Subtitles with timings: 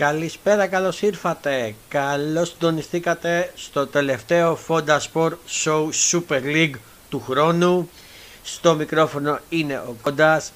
[0.00, 1.74] Καλησπέρα, καλώς ήρθατε.
[1.88, 5.32] Καλώς συντονιστήκατε στο τελευταίο Fonda Sport
[5.64, 6.74] Show Super League
[7.08, 7.90] του χρόνου.
[8.42, 10.52] Στο μικρόφωνο είναι ο Κόντας.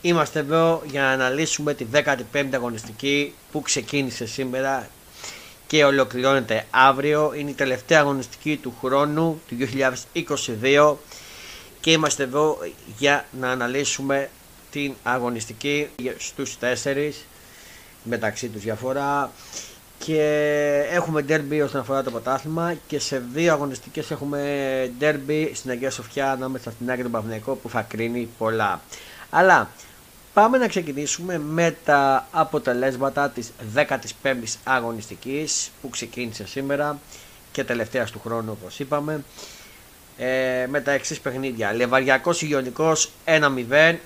[0.00, 1.86] Είμαστε εδώ για να αναλύσουμε τη
[2.32, 4.88] 15η αγωνιστική που ξεκίνησε σήμερα
[5.66, 7.32] και ολοκληρώνεται αύριο.
[7.36, 9.56] Είναι η τελευταία αγωνιστική του χρόνου του
[10.62, 10.94] 2022
[11.80, 12.58] και είμαστε εδώ
[12.98, 14.30] για να αναλύσουμε
[14.70, 17.10] την αγωνιστική στους 4
[18.02, 19.32] μεταξύ τους διαφορά
[19.98, 20.22] και
[20.90, 24.40] έχουμε derby όσον αφορά το πρωτάθλημα και σε δύο αγωνιστικές έχουμε
[25.00, 28.80] derby στην Αγία Σοφιά ανάμεσα στην Άγια του που θα κρίνει πολλά.
[29.30, 29.70] Αλλά
[30.38, 36.98] πάμε να ξεκινήσουμε με τα αποτελέσματα της 15ης αγωνιστικής που ξεκίνησε σήμερα
[37.52, 39.24] και τελευταία του χρόνου όπως είπαμε
[40.16, 41.72] ε, με τα εξής παιχνίδια.
[41.72, 43.96] Λεβαριακός Ιωνικός 1-0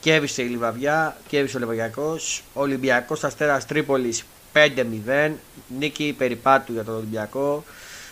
[0.00, 2.16] Κέβησε η Λιβαβιά, κέβησε ο Λεβαγιακό.
[2.54, 5.32] Ολυμπιακός Αστέρας Τρίπολης 5-0.
[5.78, 7.64] Νίκη περιπάτου για τον Ολυμπιακό.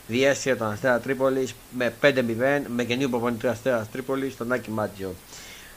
[0.07, 2.15] Διέστησε τον Αστέρα Τρίπολης με 5-0
[2.69, 5.15] με γεννή προπονητή Αστέρας Τρίπολης στον Άκη Μάτζιο.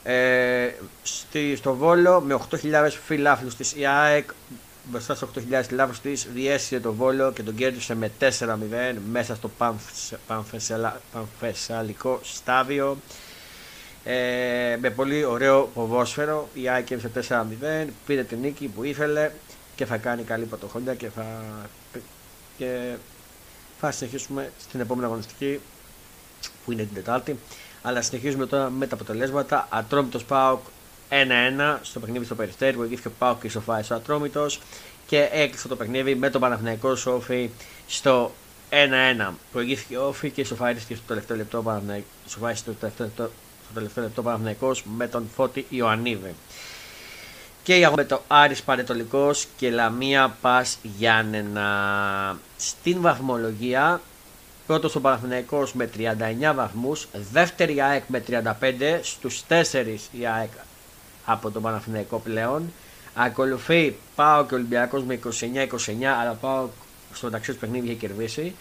[0.04, 0.70] Ε,
[1.04, 4.30] στη, στο Βόλο με 8.000 φιλάθλους της ΙΑΕΚ
[4.84, 8.26] μπροστά στου 8.000 φιλάθλους της διέστησε τον Βόλο και τον κέρδισε με 4-0
[9.12, 9.52] μέσα στο
[11.12, 12.98] Πανφεσσαλικό στάδιο.
[14.04, 16.50] Ε, με πολύ ωραίο ποδόσφαιρο.
[16.54, 17.12] Η ΑΕΚ έβησε
[17.86, 19.32] 4-0, πήρε την νίκη που ήθελε
[19.76, 21.42] και θα κάνει καλή πρωτοχρόνια και θα,
[22.58, 22.94] και
[23.80, 25.60] θα συνεχίσουμε στην επόμενη αγωνιστική
[26.66, 27.38] που είναι την Τετάρτη.
[27.82, 29.68] Αλλά συνεχίζουμε τώρα με τα αποτελέσματα.
[29.70, 30.60] Ατρόμητος Πάοκ
[31.10, 34.60] 1-1 στο παιχνίδι στο Περιστέρι που εγγύθηκε ο Πάοκ και ισοφάησε ο Ατρόμητος
[35.08, 37.50] και έκλεισε το παιχνίδι με τον Παναθηναϊκό Σόφι
[37.88, 38.32] στο
[38.70, 39.34] 1-1.
[39.52, 41.82] Προηγήθηκε ο Όφη και ισοφάησε στο τελευταίο λεπτό.
[42.26, 43.32] Ισοφάησε στο τελευταίο λεπτό
[43.72, 46.36] στο τελευταίο λεπτό Παναθηναϊκός με τον Φώτη Ιωαννίδη.
[47.64, 52.38] Και η με το Άρης Πανετολικός και Λαμία Πας Γιάννενα.
[52.58, 54.02] Στην βαθμολογία
[54.72, 59.64] πρώτος ο Παναθηναϊκός με 39 βαθμούς, δεύτερη η ΑΕΚ με 35, στους 4
[60.12, 60.50] η ΑΕΚ
[61.26, 62.74] από τον Παναθηναϊκό πλέον.
[63.14, 66.68] Ακολουθεί πάω και Ολυμπιακός με 29-29, αλλά πάω
[67.14, 68.56] στο μεταξύ του παιχνίδι είχε κερδίσει.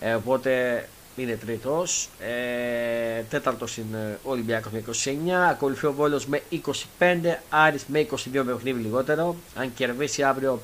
[0.00, 2.08] Ε, οπότε είναι τρίτος.
[2.20, 5.48] Ε, Τέταρτος είναι ο Ολυμπιακός με 29.
[5.50, 7.38] Ακολουθεί ο Βόλος με 25.
[7.48, 9.36] Άρης με 22 με παιχνίδι λιγότερο.
[9.54, 10.60] Αν κερδίσει αύριο,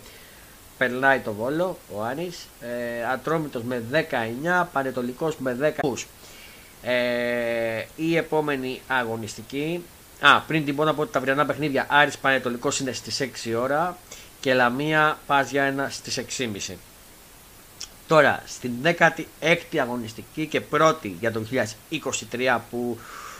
[0.79, 2.49] περνάει το Βόλο ο Άρης.
[2.61, 4.69] Ε, Ατρόμητος με 19.
[4.73, 6.07] Πανετολικός με 10.
[6.83, 9.85] Ε, η επόμενη αγωνιστική.
[10.21, 13.55] Α, πριν την πω να πω ότι τα αυριανά παιχνίδια Άρης Πανετολικός είναι στις 6
[13.55, 13.97] ώρα
[14.41, 16.75] και Λαμία πας για ένα στις 6.30.
[18.07, 22.99] Τώρα, στην 16η αγωνιστική και πρώτη για το 2023 που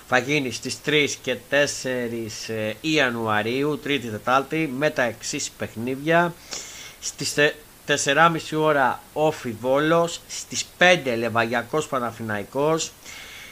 [0.09, 1.57] θα γίνει στις 3 και 4
[2.47, 6.35] ε, Ιανουαρίου, 3η Τετάλτη, με τα εξής παιχνίδια.
[7.05, 7.35] Στις
[7.87, 12.93] 4.30 ώρα Όφι Βόλος, στις 5 Λεβαγιακός Παναφυναϊκός,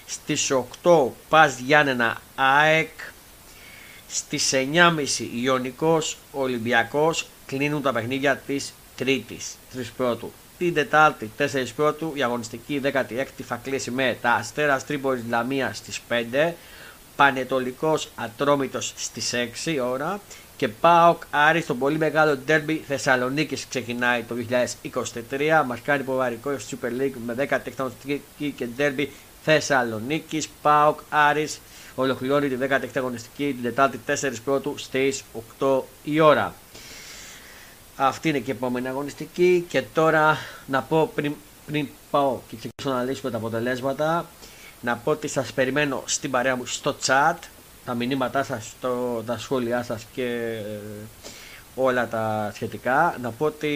[0.06, 2.88] στις 8 Πας Γιάννενα ΑΕΚ,
[4.08, 10.32] στις 9.30 Ιωνικός Ολυμπιακός, κλείνουν τα παιχνίδια της Τρίτης, 3 πρώτου.
[10.58, 16.00] Την Τετάρτη 4 πρώτου η αγωνιστική 16η θα κλείσει με τα Αστέρας Τρίπολης Λαμίας στις
[16.08, 16.54] 5
[17.16, 20.20] Πανετολικός Ατρόμητος στις 6 ώρα
[20.60, 24.34] και ΠΑΟΚ Άρης στο πολύ μεγάλο ντέρμπι Θεσσαλονίκης ξεκινάει το
[25.30, 29.12] 2023 μας κάνει υποβαρικό στη Super League με 16η αγωνιστική και ντέρμπι
[29.42, 30.48] Θεσσαλονίκης.
[30.62, 31.60] ΠΑΟΚ Άρης
[31.94, 35.24] ολοκληρώνει τη 16η αγωνιστική την Τετάρτη 4 πρώτου στις
[35.60, 36.54] 8 η ώρα.
[37.96, 39.66] Αυτή είναι και η επόμενη αγωνιστική.
[39.68, 41.34] Και τώρα να πω πριν,
[41.66, 44.26] πριν πάω και ξεκινήσω να λύσουμε τα αποτελέσματα
[44.80, 47.36] να πω ότι σας περιμένω στην παρέα μου στο chat
[47.84, 50.78] τα μηνύματά σας, το, τα σχόλιά σας και ε,
[51.74, 53.68] όλα τα σχετικά να πω ότι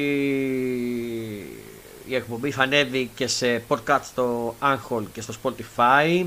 [2.07, 6.25] η εκπομπή θα ανέβει και σε podcast στο Anchor και στο Spotify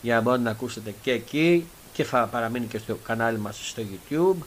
[0.00, 3.82] για να μπορείτε να ακούσετε και εκεί και θα παραμείνει και στο κανάλι μας στο
[3.82, 4.44] YouTube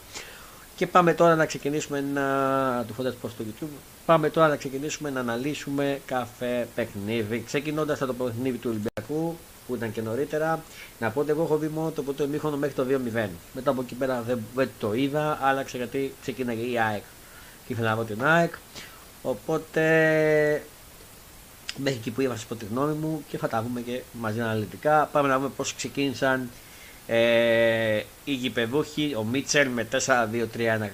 [0.76, 2.84] και πάμε τώρα να ξεκινήσουμε να.
[2.86, 3.78] του φωτές στο YouTube.
[4.06, 7.42] Πάμε τώρα να ξεκινήσουμε να αναλύσουμε κάθε παιχνίδι.
[7.46, 10.62] Ξεκινώντας από το παιχνίδι του Ολυμπιακού που ήταν και νωρίτερα.
[10.98, 13.28] Να πω ότι εγώ έχω δει μόνο το πρώτο ημίχρονο μέχρι το 2-0.
[13.54, 17.02] Μετά από εκεί πέρα δεν, δεν το είδα, άλλαξε γιατί ξεκίναγε η ΑΕΚ.
[17.66, 18.54] Και ήθελα να δω την ΑΕΚ.
[19.22, 19.82] Οπότε
[21.76, 24.40] μέχρι εκεί που είπα σας πω τη γνώμη μου και θα τα δούμε και μαζί
[24.40, 25.08] αναλυτικά.
[25.12, 26.50] Πάμε να δούμε πώς ξεκίνησαν
[27.06, 30.88] Ε, οι γηπεδούχοι, ο Μίτσελ με 4-2-3-1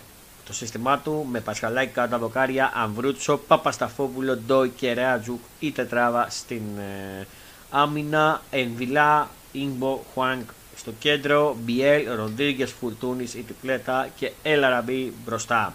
[0.51, 6.27] το σύστημά του, με Πασχαλάκη κάτω από δοκάρια, Αμβρούτσο, Παπασταφόπουλο, Ντόι και Ρέατζουκ ή τετράβα
[6.31, 7.27] στην ε,
[7.71, 15.75] άμυνα, Ενβιλά, Ινγκμπο, Χουάνκ στο κέντρο, Μπιέλ, Ροντρίγκες, Φουρτούνης, η τυπλέτα και Ελαραμπή μπροστά.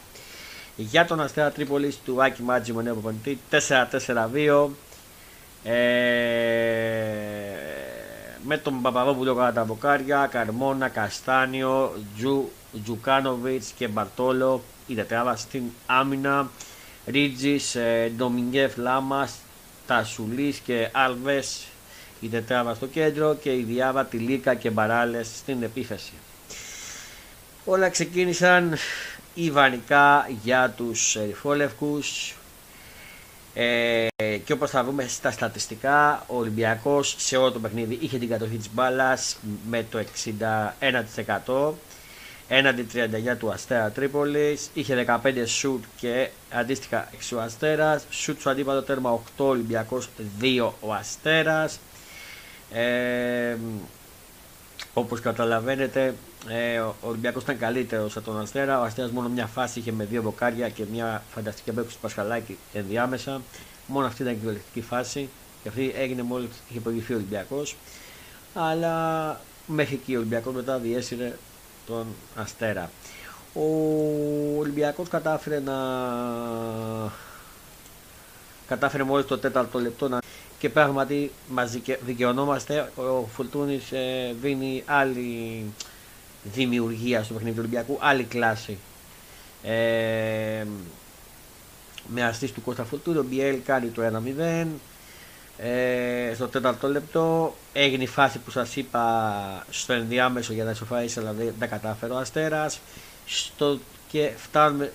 [0.76, 3.14] Για τον Αστέρα Τρίπολης του Άκη Μάτζη με νέο
[3.50, 4.70] 4-4-2.
[5.64, 5.74] Ε,
[8.44, 12.52] με τον Παπαδόπουλο κατά τα βοκάρια, Καρμόνα, Καστάνιο, Τζου,
[12.84, 16.50] Τζουκάνοβιτς και Μπαρτόλο η τετράδα στην άμυνα
[17.06, 19.34] Ρίτζης, ε, Ντομιγκέφ Λάμας,
[19.88, 21.68] Τασουλής και Άλβες
[22.26, 26.12] η τετράδα στο κέντρο και η Διάβα, Τιλίκα και Μπαράλες στην επίθεση.
[27.66, 28.78] Όλα ξεκίνησαν
[29.34, 32.36] ιδανικά για τους ερυφόλευκους.
[33.54, 34.08] Ε,
[34.46, 38.58] και όπως θα δούμε στα στατιστικά ο Ολυμπιακός σε όλο το παιχνίδι είχε την κατοχή
[38.58, 39.38] της μπάλας
[39.70, 41.74] με το 61%
[42.48, 44.70] έναντι 39 του Αστέρα Τρίπολης.
[44.74, 48.06] Είχε 15 σουτ και αντίστοιχα 6 ο Αστέρας.
[48.10, 50.10] Σουτ στο αντίπατο τέρμα 8 Ολυμπιακός
[50.42, 51.80] 2 ο Αστέρας
[52.76, 53.58] ε,
[54.94, 56.16] όπως καταλαβαίνετε
[56.50, 58.80] ε, ο Ολυμπιακός ήταν καλύτερος από τον Αστέρα.
[58.80, 62.58] Ο Αστέρας μόνο μια φάση είχε με δύο μποκάρια και μια φανταστική απέκτηση του Πασχαλάκη
[62.74, 63.42] ενδιάμεσα.
[63.88, 65.30] Μόνο αυτή ήταν η κυριολεκτική φάση
[65.64, 67.76] και αυτή έγινε μόλις είχε προηγηθεί ο Ολυμπιακός.
[68.54, 71.38] Αλλά μέχρι εκεί ο Ολυμπιακός μετά διέσυρε
[71.88, 72.06] τον
[72.36, 72.90] Αστέρα.
[73.54, 73.68] Ο
[74.58, 75.76] Ολυμπιακός κατάφερε να
[78.68, 80.20] κατάφερε μόλις το τέταρτο λεπτό να...
[80.60, 82.92] και πράγματι μας δικαιωνόμαστε.
[82.96, 85.64] Ο Φουρτούνης ε, δίνει άλλη
[86.44, 88.78] δημιουργία στο παιχνίδι του Ολυμπιακού, άλλη κλάση.
[89.64, 90.66] Ε,
[92.08, 94.68] με αστής του Κώστα Φουρτούνη ο Μπιέλ κάνει το 1-0
[95.58, 101.20] ε, στο τέταρτο λεπτό έγινε η φάση που σας είπα στο ενδιάμεσο για να ισοφαίσει
[101.20, 102.80] αλλά δεν κατάφερε ο Αστέρας.
[103.26, 104.94] Στο, και φτάνουμε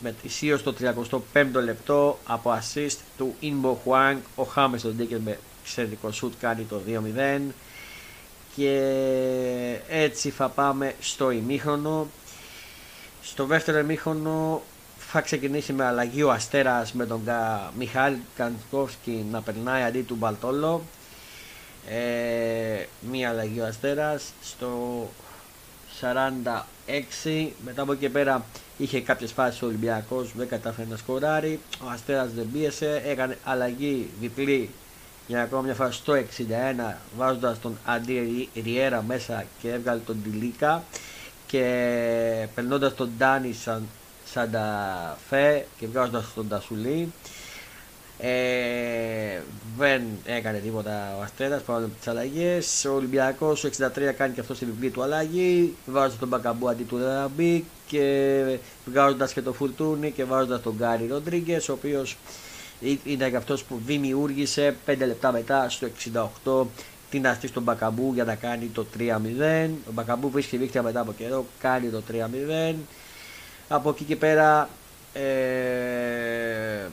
[0.00, 5.38] με τη στο 35ο λεπτό από assist του Inbo Huang ο Χάμες τον Ντίκερ με
[5.62, 7.40] εξαιρετικό σουτ κάνει το 2-0
[8.56, 12.06] και έτσι θα πάμε στο ημίχρονο
[13.22, 14.62] στο δεύτερο ημίχρονο
[15.12, 17.22] θα ξεκινήσει με αλλαγή ο Αστέρας με τον
[17.78, 20.82] Μιχάλη Καντσκόφσκι να περνάει αντί του Μπαλτόλο.
[21.88, 25.08] Ε, μία αλλαγή ο Αστέρας στο
[26.00, 27.52] 46.
[27.64, 28.44] Μετά από εκεί πέρα
[28.80, 31.60] είχε κάποιες φάσεις ο Ολυμπιακός, δεν κατάφερε να σκοράρει.
[31.84, 34.70] Ο Αστέρας δεν πίεσε, έκανε αλλαγή διπλή
[35.30, 40.84] για ακόμα μια φορά στο 61 βάζοντας τον Αντί Ριέρα μέσα και έβγαλε τον Τιλίκα
[41.46, 43.86] και περνώντας τον Ντάνι σαν
[44.32, 47.12] Σανταφέ και βγάζοντας τον Τασουλή.
[48.22, 49.40] Ε,
[49.78, 52.84] δεν έκανε τίποτα ο Αστέρα πάνω από τις αλλαγές.
[52.84, 55.76] Ο Ολυμπιακός ο 63 κάνει και αυτό στη βιβλία του αλλαγή.
[55.86, 61.06] Βάζοντας τον Μπακαμπού αντί του Ραμπί και βγάζοντας και το Φουρτούνι και βάζοντας τον Γκάρι
[61.06, 62.16] Ροντρίγκες, ο οποίος
[63.04, 65.88] είναι και αυτός που δημιούργησε 5 λεπτά μετά στο
[66.44, 66.66] 68
[67.10, 69.70] την αστή στον Μπακαμπού για να κάνει το 3-0.
[69.88, 72.02] Ο Μπακαμπού βρίσκει δίκτυα μετά από καιρό, κάνει το
[72.72, 72.74] 3-0.
[73.68, 74.68] Από εκεί και πέρα
[75.12, 76.88] ε,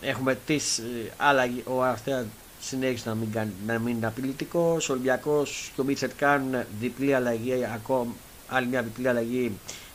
[0.00, 2.26] έχουμε τις ε, άλλαγη, ο Αστέρα
[2.60, 4.88] συνέχισε να μην, κάνει, να μην είναι απειλητικός.
[4.88, 8.12] Ο Ολυμπιακός και ο Μίτσετ κάνουν διπλή αλλαγή, ακόμα
[8.48, 9.52] άλλη μια διπλή αλλαγή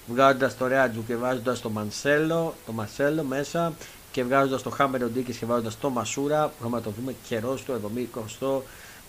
[0.07, 3.73] βγάζοντας το Ρέατζου και βάζοντας το Μανσέλο, το Μασέλο μέσα
[4.11, 7.73] και βγάζοντας το Χάμερ Ντίκη και βάζοντας το Μασούρα που θα το δούμε καιρός στο
[7.95, 8.61] 70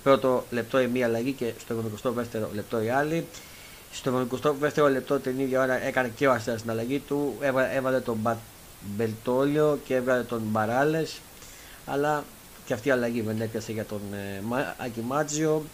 [0.03, 3.27] πρώτο λεπτό η μία αλλαγή και στο 22ο λεπτό η άλλη.
[3.93, 7.35] Στο 22ο λεπτό την ίδια ώρα έκανε και ο Αστέρα την αλλαγή του.
[7.75, 8.19] Έβαλε τον
[8.81, 11.21] Μπελτόλιο και έβγαλε τον Μπαράλες.
[11.87, 12.25] Αλλά
[12.65, 14.43] και αυτή η αλλαγή δεν έπιασε για τον ε,
[14.79, 15.65] Ακιμάτζιο.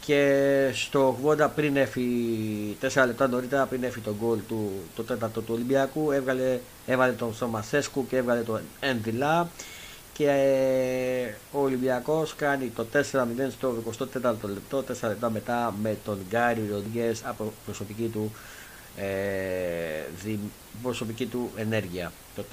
[0.00, 5.40] Και στο 80 πριν έφυγε 4 λεπτά νωρίτερα πριν έφυγε τον γκολ του το τέταρτο
[5.40, 9.48] του Ολυμπιακού έβγαλε, έβαλε τον Σομασέσκου και έβγαλε τον Ενδυλά
[10.16, 13.02] και ε, ο Ολυμπιακός κάνει το 4-0
[13.50, 18.32] στο 24ο λεπτό, 4 λεπτά μετά με τον Γκάρι Ροντιές από προσωπική του,
[18.96, 20.36] ε,
[20.82, 22.44] προσωπική του ενέργεια το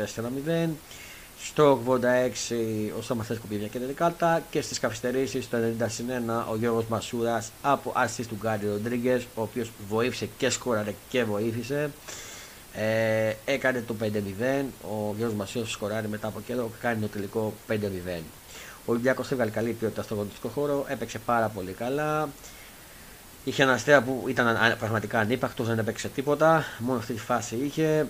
[0.65, 0.69] 4-0.
[1.43, 1.99] Στο 86
[2.97, 8.27] ο Σαμαθέσκο πήγε και τελικάτα και στις καθυστερήσεις το 91 ο Γιώργος Μασούρας από άσης
[8.27, 11.91] του Γκάρι Ροντρίγκες ο οποίος βοήθησε και σκόραρε και βοήθησε.
[12.73, 14.65] Ε, έκανε το 5-0.
[14.81, 18.21] Ο Γιώργος Μασιός σκοράρει μετά από καιρό, κάνει το τελικό 5-0.
[18.85, 22.29] Ο Ολυμπιακός έβγαλε καλή ποιότητα στο γονιστικό χώρο, έπαιξε πάρα πολύ καλά.
[23.43, 26.65] Είχε ένα αστέα που ήταν πραγματικά ανύπαρκτος, δεν έπαιξε τίποτα.
[26.77, 28.07] Μόνο αυτή τη φάση είχε.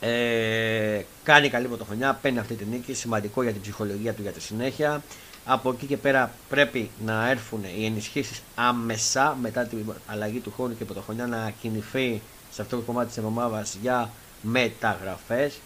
[0.00, 4.40] Ε, κάνει καλή πρωτοχρονιά, παίρνει αυτή τη νίκη, σημαντικό για την ψυχολογία του για τη
[4.40, 5.02] συνέχεια.
[5.44, 10.76] Από εκεί και πέρα πρέπει να έρθουν οι ενισχύσεις άμεσα μετά την αλλαγή του χρόνου
[10.76, 14.10] και πρωτοχρονιά να κινηθεί σε αυτό το κομμάτι της εβδομάδας για
[14.42, 15.58] μεταγραφές,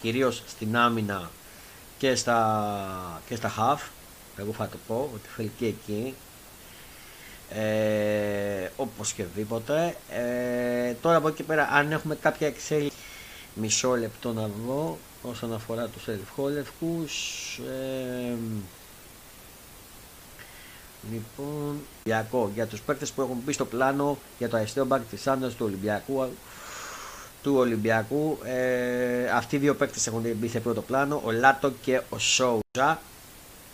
[0.00, 1.30] κυρίως στην άμυνα
[1.98, 3.88] και στα, και στα half.
[4.36, 6.14] Εγώ θα το πω ότι θέλει και εκεί.
[7.50, 9.96] Ε, οπωσδήποτε.
[10.10, 12.98] Ε, τώρα από εκεί πέρα, αν έχουμε κάποια εξέλιξη,
[13.54, 17.14] μισό λεπτό να δω όσον αφορά τους ελφχόλευκους.
[17.58, 18.34] Ε,
[21.12, 21.80] λοιπόν,
[22.54, 25.64] για τους παίκτες που έχουν μπει στο πλάνο για το αριστείο μπακ της Άντρας του
[25.66, 26.28] Ολυμπιακού
[27.44, 28.38] του Ολυμπιακού.
[28.44, 33.00] Ε, αυτοί οι δύο παίκτες έχουν μπει σε πρώτο πλάνο, ο Λάτο και ο Σόουζα.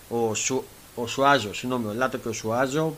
[0.08, 2.96] Ο, Σου, ο Σουάζο, συγγνώμη, ο Λάτο και ο Σουάζο.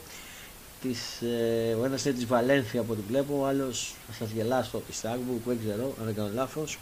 [0.83, 4.81] Της, ε, ο ένας είναι της Βαλένθια από ό,τι βλέπω, ο άλλος θα σας γελάσω
[4.87, 6.79] της Στάγμπου, που δεν ξέρω αν δεν κάνω λάθος.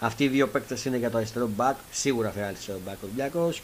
[0.00, 3.62] Αυτοί οι δύο παίκτες είναι για το αριστερό back, σίγουρα θα αριστερό back ο Ολυμπιακός.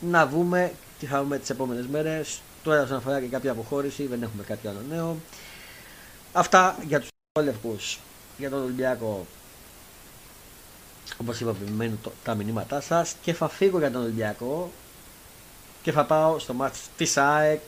[0.00, 2.40] Να δούμε τι θα δούμε τις επόμενες μέρες.
[2.62, 5.16] Τώρα όσον αφορά και κάποια αποχώρηση, δεν έχουμε κάτι άλλο νέο.
[6.32, 7.08] Αυτά για τους
[7.42, 7.98] λευκούς
[8.38, 9.26] για τον Ολυμπιακό.
[11.16, 14.70] Όπως είπα, περιμένω τα μηνύματά σας και θα φύγω για τον Ολυμπιακό
[15.82, 17.60] και θα πάω στο μάτς της ΑΕΚ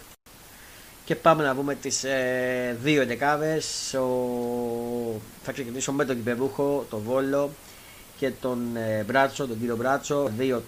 [1.04, 3.94] και πάμε να δούμε τις ε, δύο εντεκάδες.
[3.94, 5.20] Ο...
[5.42, 7.50] Θα ξεκινήσω με τον Κυπερούχο, τον Βόλο
[8.18, 10.60] και τον ε, Μπράτσο, τον κύριο Μπράτσο 2-3-1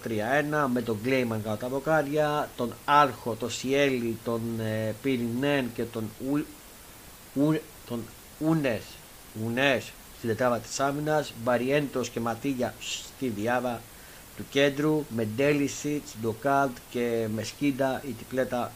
[0.73, 6.09] με τον Γκλέιμαν κατά τα βοκάρια, τον Άρχο, τον Σιέλι, τον ε, Πυρινέν και τον,
[6.31, 6.45] Ου...
[7.33, 7.59] Ου...
[7.87, 8.03] τον
[8.39, 8.81] Ούνες
[9.45, 13.81] Ουνές στην τετράβα της άμυνας, Μπαριέντος και Ματίγια στη διάβα
[14.37, 18.71] του κέντρου, με Ντέλισιτς, Ντοκάλτ και Μεσκίντα η τυπλέτα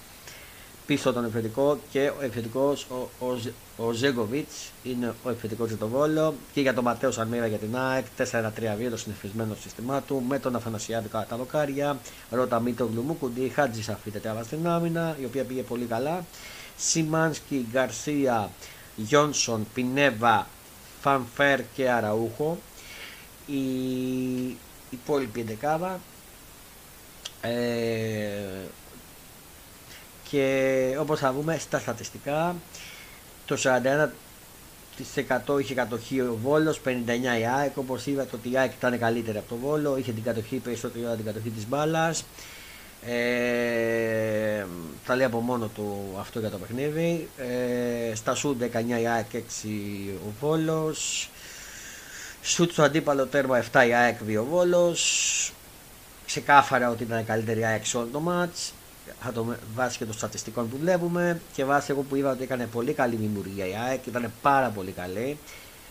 [0.86, 3.38] πίσω τον επιθετικό και ο επιθετικός ο, ο,
[3.78, 7.78] ο Ζέγκοβιτς είναι ο επιθετικός για τον Βόλο και για τον Ματέος Σαρμίρα για την
[7.78, 8.06] ΑΕΚ.
[8.18, 8.22] 4-3-2
[8.90, 12.00] το συνηθισμένο σύστημά του με τον Αφανασιάδη κατά τα δοκάρια.
[12.30, 16.26] Ρώτα Μίτο Γκλουμούκουντι Χάτζη Σαφή τετράβα στην άμυνα η οποία πήγε πολύ καλά.
[16.78, 18.50] Σιμάνσκι, Γκαρσία,
[18.96, 20.48] Γιόνσον, Πινέβα,
[21.02, 22.58] Φανφέρ και Αραούχο.
[23.46, 24.58] Η
[24.90, 26.00] υπόλοιπη εντεκάδα
[27.42, 27.52] ε,
[30.32, 32.56] και όπως θα δούμε στα στατιστικά
[33.46, 36.90] το 41% είχε κατοχή ο Βόλος, 59
[37.40, 40.56] η ΑΕΚ όπως είδατε ότι η ΑΕΚ ήταν καλύτερη από το Βόλο είχε την κατοχή
[40.56, 42.24] περισσότερο την κατοχή της μπάλας
[43.06, 44.66] ε,
[45.06, 47.30] τα λέει από μόνο του αυτό για το παιχνίδι.
[47.38, 48.68] Ε, στα σούντ 19
[49.02, 49.38] η ΑΕΚ 6
[50.28, 51.30] ο Βόλος.
[52.44, 55.54] Σουτ στο αντίπαλο τέρμα 7 η ΑΕΚ 2 ο Βόλος.
[56.26, 58.74] Ξεκάθαρα ότι ήταν καλύτερη η ΑΕΚ σε όλο το μάτς.
[59.22, 62.66] Θα το βάσει και των στατιστικών που βλέπουμε και βάσει εγώ που είδα ότι έκανε
[62.66, 65.38] πολύ καλή δημιουργία η ΑΕΚ, ήταν πάρα πολύ καλή.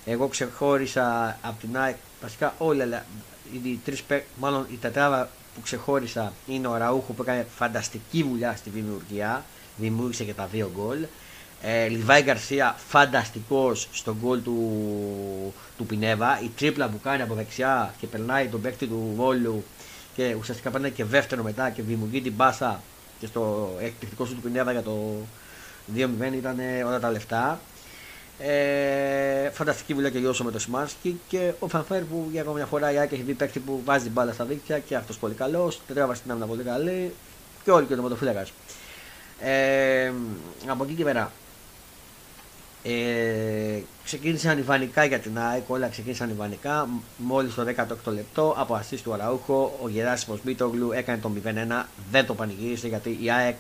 [0.05, 3.05] Εγώ ξεχώρισα από την ΑΕΚ, βασικά όλα
[3.53, 4.03] οι τρεις,
[4.37, 9.45] μάλλον η τετράδα που ξεχώρισα είναι ο Ραούχο που έκανε φανταστική δουλειά στη δημιουργία.
[9.77, 10.99] Δημιούργησε και τα δύο γκολ.
[11.63, 16.41] Ε, Λιβάη Γκαρσία φανταστικός στον γκολ του, του Πινέβα.
[16.43, 19.65] Η τρίπλα που κάνει από δεξιά και περνάει τον παίκτη του Βόλου
[20.17, 22.83] και ουσιαστικά παίρνει και δεύτερο μετά και δημιουργεί την μπάσα
[23.21, 25.15] και στο εκπληκτικό σου του Πινέβα για το
[25.97, 27.61] 2-0 ήταν όλα τα λεφτά.
[28.39, 32.67] Ε, φανταστική δουλειά και Γιώσο με το Σιμάνσκι και ο Φανφέρ που για ακόμα μια
[32.67, 35.35] φορά η Άκη έχει δει παίκτη που βάζει την μπάλα στα δίκτυα και αυτός πολύ
[35.35, 35.81] καλός.
[35.87, 37.15] Τετράβα στην άμυνα πολύ καλή
[37.65, 38.47] και όλοι και ο τερματοφύλακα.
[39.41, 40.13] Ε,
[40.67, 41.33] από εκεί και πέρα
[42.83, 46.89] ε, ξεκίνησαν ιβανικά για την ΑΕΚ, όλα ξεκίνησαν ιβανικά.
[47.17, 51.85] Μόλις το 18 λεπτό από αστή του Αραούχο, ο Γεράσιμος Μίτογλου έκανε το 0-1.
[52.11, 53.59] Δεν το πανηγύρισε γιατί η ΑΕΚ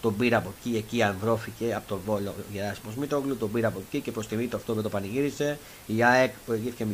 [0.00, 3.82] τον πήρε από εκεί, εκεί ανδρώθηκε από τον Βόλο ο Γεράσιμος Μήτογλου, τον πήρε από
[3.86, 5.58] εκεί και προς τιμή του αυτό δεν το πανηγύρισε.
[5.86, 6.86] Η ΑΕΚ προηγήθηκε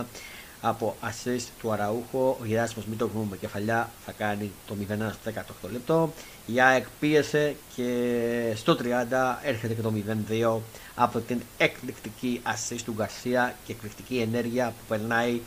[0.00, 0.04] 0-1
[0.64, 5.32] από assist του Αραούχο, ο Γεράσιμος Μήτογλου με κεφαλιά θα κάνει το 0-1 στο
[5.66, 6.12] 18 λεπτό.
[6.46, 8.84] Η ΑΕΚ πίεσε και στο 30
[9.42, 9.92] έρχεται και το
[10.58, 10.60] 0-2
[10.94, 15.40] από την εκπληκτική assist του Γκαρσία και εκπληκτική ενέργεια που περνάει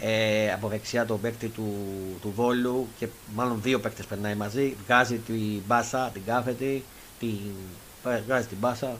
[0.00, 1.76] ε, από δεξιά τον παίκτη του,
[2.20, 6.84] του Βόλου και μάλλον δύο παίκτες περνάει μαζί, βγάζει την μπάσα, την κάθετη,
[7.18, 7.38] την,
[8.26, 8.96] βγάζει την μπάσα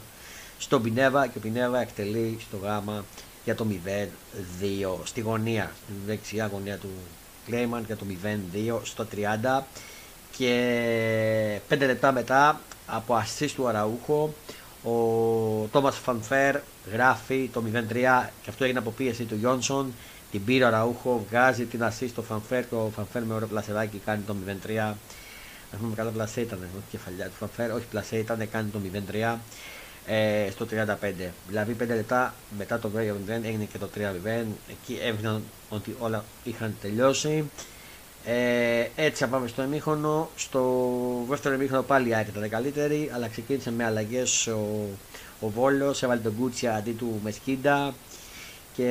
[0.57, 3.03] στον Πινέβα και ο Πινέβα εκτελεί στο γάμα
[3.43, 6.89] για το 0-2 στη γωνία, στη δεξιά γωνία του
[7.45, 8.05] Κλέιμαν για το
[8.53, 9.07] 0-2 στο
[9.59, 9.61] 30
[10.37, 14.33] και 5 λεπτά μετά από ασίστ του Αραούχο
[14.83, 16.59] ο Τόμας Φανφέρ
[16.91, 17.93] γράφει το 0-3
[18.41, 19.93] και αυτό έγινε από πίεση του Γιόνσον
[20.33, 24.01] την πήρε ο Ραούχο, βγάζει την assist στο Φανφέρ και ο Φανφέρ με ωραίο πλασεδάκι
[24.05, 24.35] κάνει το
[24.67, 24.77] 0-3.
[25.71, 28.79] Αν πούμε καλά πλασέ ήταν, όχι κεφαλιά του Φανφέρ, όχι πλασέ ήταν, κάνει το
[29.11, 29.37] 0-3.
[30.05, 30.95] Ε, στο 35.
[31.47, 33.99] Δηλαδή 5 λεπτά μετά το 2-0 έγινε και το 3-0.
[34.69, 37.43] Εκεί έβγαιναν ότι όλα είχαν τελειώσει.
[38.25, 40.29] Ε, έτσι θα πάμε στο εμίχονο.
[40.35, 44.87] Στο δεύτερο εμίχονο πάλι η ήταν καλύτερη, αλλά ξεκίνησε με αλλαγές ο,
[45.39, 46.03] ο Βόλος.
[46.03, 47.93] Έβαλε τον Κούτσια αντί του Μεσκίντα.
[48.75, 48.89] Και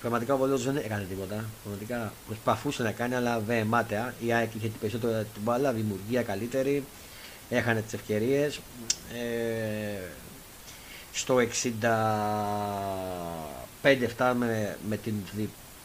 [0.00, 1.44] πραγματικά ο Βόλος δεν έκανε τίποτα.
[1.62, 4.14] Πραγματικά προσπαθούσε να κάνει, αλλά δεν μάταια.
[4.20, 6.84] Η ΑΕΚ είχε την περισσότερη την μπάλα, δημιουργία καλύτερη.
[7.50, 8.60] Έχανε τις ευκαιρίες.
[9.14, 10.00] Ε,
[11.12, 11.38] στο
[13.82, 15.14] 65 φτάνουμε με την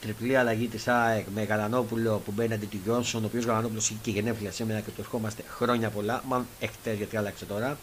[0.02, 4.00] τριπλή αλλαγή της ΑΕΚ με Γαλανόπουλο που μπαίνει αντί του Γιόνσον, ο οποίος Γαλανόπουλος είχε
[4.02, 6.24] και γενέθλια σήμερα και το ευχόμαστε χρόνια πολλά.
[6.28, 7.78] Μάλλον εχθές γιατί άλλαξε τώρα.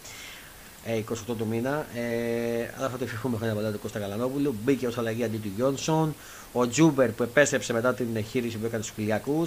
[0.84, 1.86] Ε, 28 του μήνα.
[1.94, 4.54] Ε, αλλά θα το ευχηθούμε χρόνια πολλά του Κώστα Γαλανόπουλου.
[4.64, 6.14] Μπήκε ως αλλαγή αντί του Γιόνσον.
[6.52, 9.46] Ο Τζούμπερ που επέστρεψε μετά την εγχείρηση που έκανε στους κοιλιακούς.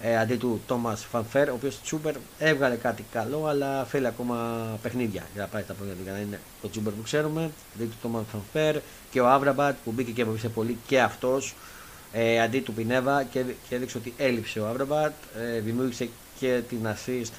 [0.00, 5.26] Ε, αντί του Τομά Φανφέρ, ο οποίος Τζούμπερ έβγαλε κάτι καλό, αλλά θέλει ακόμα παιχνίδια
[5.32, 7.50] για να πάρει στα πόδια για να είναι ο Τζούμπερ που ξέρουμε.
[7.74, 8.76] Αντί του Τομά Φανφέρ
[9.10, 11.54] και ο Άβραμπατ που μπήκε και βοήθησε πολύ και αυτός
[12.12, 15.12] ε, αντί του Πινέβα και, και έδειξε ότι έλειψε ο Άβραμπατ.
[15.38, 17.32] Ε, δημιούργησε και την assist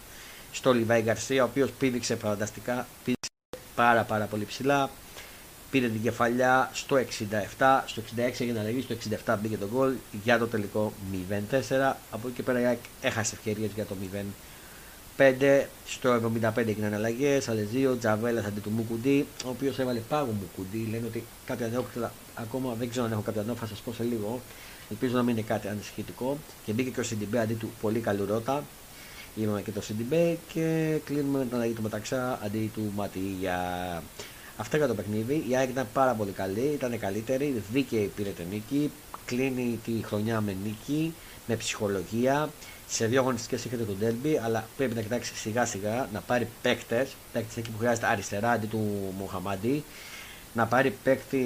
[0.51, 3.29] στο Λιβάη Γκαρσία, ο οποίος πήδηξε φανταστικά, πήδηξε
[3.75, 4.89] πάρα πάρα πολύ ψηλά.
[5.71, 8.95] Πήρε την κεφαλιά στο 67, στο 66 έγινε αλλαγή, στο
[9.25, 11.93] 67 μπήκε το γκολ για το τελικό 0-4.
[12.11, 13.95] Από εκεί και πέρα έχασε ευκαιρίες για το
[15.17, 15.65] 0-5.
[15.85, 17.97] Στο 75 έγιναν αλλαγές, άλλε δύο.
[17.97, 20.87] Τζαβέλα αντί του Μουκουντή, ο οποίος έβαλε πάγο Μουκουντή.
[20.91, 24.03] Λένε ότι κάποια νεόκτητα ακόμα δεν ξέρω αν έχω κάποια νόφα, θα σας πω σε
[24.03, 24.41] λίγο.
[24.89, 26.37] Ελπίζω να μην είναι κάτι ανησυχητικό.
[26.65, 28.63] Και μπήκε και ο Σιντιμπέ αντί του πολύ καλού ρότα.
[29.35, 34.03] Είδαμε και το Σιντιμπέ και κλείνουμε με την αλλαγή του Μεταξά αντί του Ματία.
[34.59, 35.45] Αυτό για το παιχνίδι.
[35.49, 38.91] Η ΑΕΚ ήταν πάρα πολύ καλή, ήταν καλύτερη, δίκαιη πήρε την νίκη.
[39.25, 41.13] Κλείνει τη χρονιά με νίκη,
[41.47, 42.49] με ψυχολογία.
[42.87, 47.15] Σε δύο αγωνιστικές είχατε τον Ντέλμπι, αλλά πρέπει να κοιτάξει σιγά σιγά να πάρει παίκτες,
[47.33, 49.83] παίκτες εκεί που χρειάζεται αριστερά αντί του Μοχαμάντι,
[50.53, 51.45] να πάρει παίκτη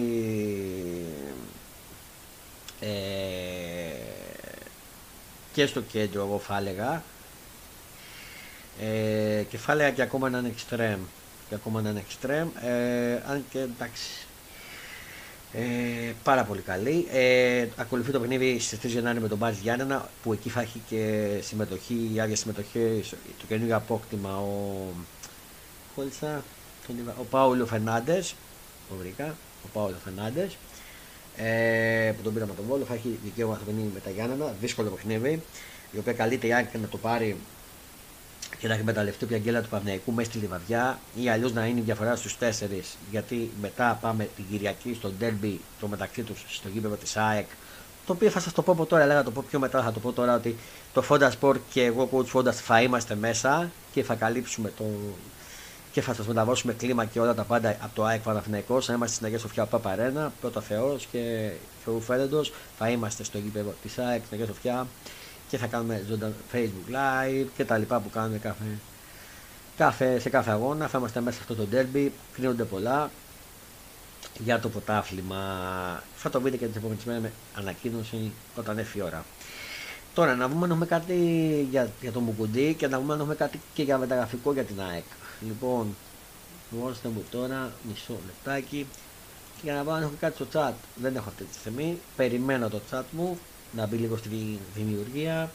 [2.80, 2.88] ε,
[5.54, 7.04] και στο κέντρο εγώ θα έλεγα
[8.82, 11.00] ε, και θα έλεγα και ακόμα έναν extreme
[11.50, 14.28] και ακόμα έναν extreme ε, αν και εντάξει
[15.54, 17.08] ε, πάρα πολύ καλή.
[17.12, 20.82] Ε, ακολουθεί το παιχνίδι στις 3 Γενάρη με τον Μπάζ Γιάννενα που εκεί θα έχει
[20.90, 23.04] και συμμετοχή, άδεια συμμετοχή,
[23.40, 24.88] το καινούργιο απόκτημα ο.
[25.96, 26.44] Χόλτσα,
[27.20, 28.36] ο Πάολο Φερνάντες.
[28.92, 30.58] Ο βρήκα, ο Πάολο Φερνάντες.
[31.38, 34.54] Ε, που τον πήραμε από τον Βόλο, θα έχει δικαίωμα θα με τα Γιάννενα.
[34.62, 35.42] Δύσκολο παιχνίδι,
[35.92, 37.38] η οποία καλείται η Άκη να το πάρει
[38.64, 41.84] και να εκμεταλλευτεί η αγγέλα του Παυναϊκού μέσα στη λιβαδιά ή αλλιώς να είναι η
[41.84, 42.46] διαφορά στους 4
[43.12, 47.46] γιατί μετά πάμε την Κυριακή στο ντέρμπι το μεταξύ τους στο γήπεδο της ΑΕΚ
[48.06, 50.00] το οποίο θα σας το πω από τώρα, λέγα το πω πιο μετά, θα το
[50.00, 50.56] πω τώρα ότι
[50.94, 54.84] το Fonda Sport και εγώ coach Fonda θα είμαστε μέσα και θα καλύψουμε το
[55.92, 58.82] και θα σας μεταβώσουμε κλίμα και όλα τα πάντα από το ΑΕΚ Παναθηναϊκό.
[58.82, 61.52] Θα είμαστε στην Αγία Σοφιά Παπαρένα, πρώτα Θεός και
[61.84, 62.54] Θεού Φέρεντος.
[62.78, 64.88] Θα είμαστε στο γήπεδο της ΑΕΚ στην Αγία Σοφιά
[65.54, 68.64] και θα κάνουμε ζωντανό Facebook Live και τα λοιπά που κάνουμε κάθε,
[69.78, 70.88] κάθε, σε κάθε αγώνα.
[70.88, 72.10] Θα είμαστε μέσα σε αυτό το derby.
[72.34, 73.12] Κλείνονται πολλά
[74.40, 75.38] για το πρωτάθλημα.
[76.16, 79.26] Θα το βρείτε και την επόμενη μέρα με ανακοίνωση όταν έρθει η ώρα.
[80.14, 81.16] Τώρα να δούμε αν έχουμε κάτι
[81.70, 84.82] για, για το Μουκουντή και να δούμε αν έχουμε κάτι και για μεταγραφικό για την
[84.82, 85.06] ΑΕΚ.
[85.48, 85.96] Λοιπόν,
[86.70, 88.88] δώστε μου τώρα μισό λεπτάκι
[89.56, 90.74] και για να δω αν έχω κάτι στο chat.
[90.96, 91.98] Δεν έχω αυτή τη στιγμή.
[92.16, 93.40] Περιμένω το chat μου
[93.76, 95.52] να μπει λίγο στη δημιουργία.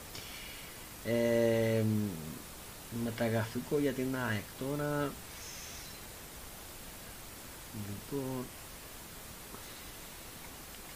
[1.04, 1.82] Ε,
[3.04, 5.10] μεταγραφικό για την ΑΕΚ τώρα.
[7.86, 8.44] Λοιπόν,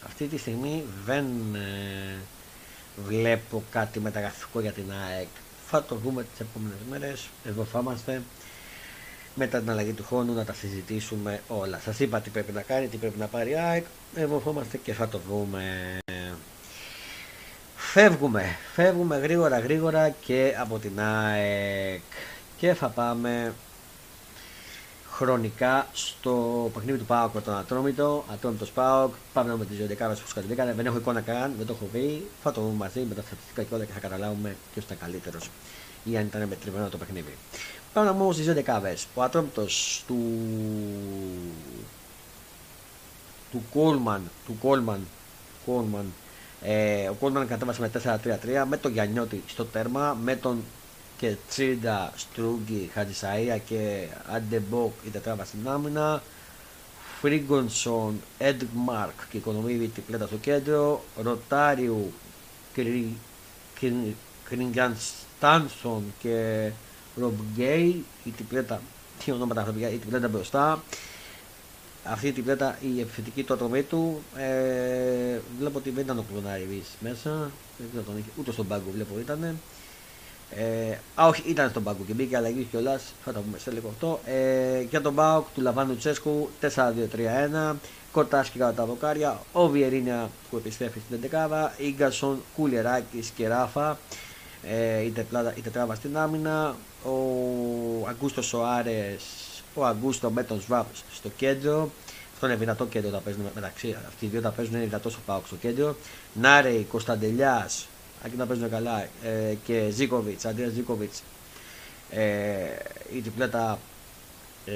[0.05, 2.17] αυτή τη στιγμή δεν ε,
[3.07, 5.27] βλέπω κάτι μεταγραφικό για την ΑΕΚ.
[5.67, 7.29] Θα το δούμε τις επόμενες μέρες.
[7.45, 8.21] Εδώ θα είμαστε
[9.35, 11.79] μετά την αλλαγή του χρόνου να τα συζητήσουμε όλα.
[11.79, 13.85] Σας είπα τι πρέπει να κάνει, τι πρέπει να πάρει η ΑΕΚ.
[14.15, 15.97] Εδώ θα είμαστε και θα το δούμε.
[17.93, 22.01] Φεύγουμε, φεύγουμε γρήγορα γρήγορα και από την ΑΕΚ.
[22.57, 23.53] Και θα πάμε
[25.11, 30.25] χρονικά στο παιχνίδι του ΠΑΟΚ με τον Ατρόμητο, Ατρόμητος ΠΑΟΚ, πάμε με τις ζωντικάρες που
[30.33, 33.21] κατεβήκανε, δεν έχω εικόνα καν, δεν το έχω δει, θα το δούμε μαζί με τα
[33.21, 35.49] στατιστικά και όλα και θα καταλάβουμε ποιος ήταν καλύτερος
[36.03, 37.37] ή αν ήταν μετρημένο το παιχνίδι.
[37.93, 40.19] Πάμε όμως στις ζωντικάρες, ο Ατρόμητος του
[43.51, 45.07] του Κόλμαν, του Κόλμαν,
[45.65, 46.13] Κόλμαν
[46.63, 47.91] ε, ο Κόλμαν κατέβασε με
[48.63, 50.63] 4-3-3 με τον Γιαννιώτη στο τέρμα, με τον
[51.17, 56.21] Κετσίντα, Στρούγκη, Χατζησαία και Αντεμπόκ η τετράβα στην άμυνα.
[57.19, 61.03] Φρίγκονσον, Εντμαρκ και Οικονομίδη τριπλέτα στο κέντρο.
[61.23, 62.13] Ροτάριου,
[64.43, 66.69] Κρίνγκαν Στάνσον και
[67.15, 68.81] Ρομπ Γκέι η τριπλέτα
[69.23, 70.83] τι ονόματα ανθρωπικά, η τριπλέτα μπροστά.
[72.03, 76.83] Αυτή η τριπλέτα, η επιθετική το ατρομή του, ε, βλέπω ότι δεν ήταν ο Κλωνάρη
[76.99, 77.51] μέσα,
[77.93, 79.57] δεν τον είχε, ούτε στον πάγκο βλέπω ήταν.
[80.55, 83.13] Ε, α, όχι, ήταν στον πάγκο και μπήκε αλλαγή κιόλας.
[83.23, 84.19] Θα το πούμε σε λίγο αυτό.
[84.25, 87.75] Ε, για τον Μπάουκ του Λαβάνου Τσέσκου 4-2-3-1.
[88.11, 89.39] Κορτάσκι κατά τα δοκάρια.
[89.51, 93.97] Ο Βιερίνια που επιστρέφει στην 11 Ίγκασον, Κουλεράκη και Ράφα.
[94.63, 96.75] Ε, η, τετράδα, η τετράβα στην άμυνα.
[97.03, 99.23] Ο Αγκούστος Σοάρες,
[99.73, 101.91] ο Αγκούστο με τον Σβάπ στο κέντρο.
[102.33, 103.95] Αυτό είναι δυνατό κέντρο τα παίζουν μεταξύ.
[104.07, 105.95] Αυτοί οι δύο τα παίζουν είναι δυνατό στο Πάουκ στο κέντρο.
[106.33, 107.87] Νάρεϊ, Κωνσταντελιάς,
[108.23, 111.13] αρκεί να παίζουν καλά ε, και Ζίκοβιτ, Αντρέας Ζίκοβιτ.
[112.09, 112.21] Ε,
[113.13, 113.79] η τριπλέτα
[114.65, 114.73] ε,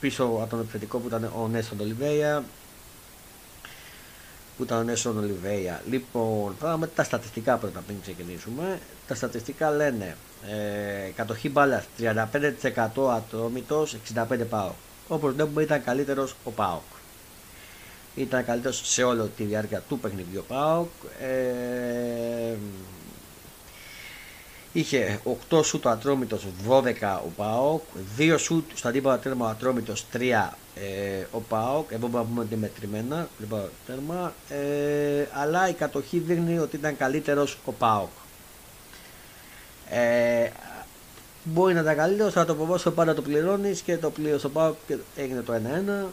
[0.00, 2.44] πίσω από τον επιθετικό που ήταν ο Νέσον Ολιβέια
[4.56, 5.82] που ήταν ο Νέσον Ολιβέια.
[5.90, 8.80] Λοιπόν πάμε τα στατιστικά πρώτα πριν ξεκινήσουμε.
[9.06, 10.16] Τα στατιστικά λένε
[10.48, 14.70] ε, κατοχή μπάλας 35% ατρόμητος 65 πάω
[15.08, 16.82] όπως βλέπουμε ήταν καλύτερος ο ΠΑΟΚ.
[18.14, 20.88] Ήταν καλύτερος σε όλη τη διάρκεια του παιχνιδιού ΠΑΟΚ.
[21.20, 22.54] Ε,
[24.76, 27.82] Είχε 8 σούτ ο Ατρόμητος, 12 ο ΠΑΟΚ,
[28.18, 30.18] 2 σούτ στα τίποτα τέρμα ο Ατρόμητος, 3
[30.74, 36.18] ε, ο ΠΑΟΚ, εδώ μπορούμε να πούμε ότι μετρημένα, λοιπόν, τέρμα, ε, αλλά η κατοχή
[36.18, 38.08] δείχνει ότι ήταν καλύτερος ο ΠΑΟΚ.
[39.90, 40.50] Ε,
[41.44, 44.76] μπορεί να ήταν καλύτερος, αλλά το ποδόσφαιρο πάντα το πληρώνεις και το πλήρωσε ο ΠΑΟΚ
[44.86, 46.06] και έγινε το 1-1.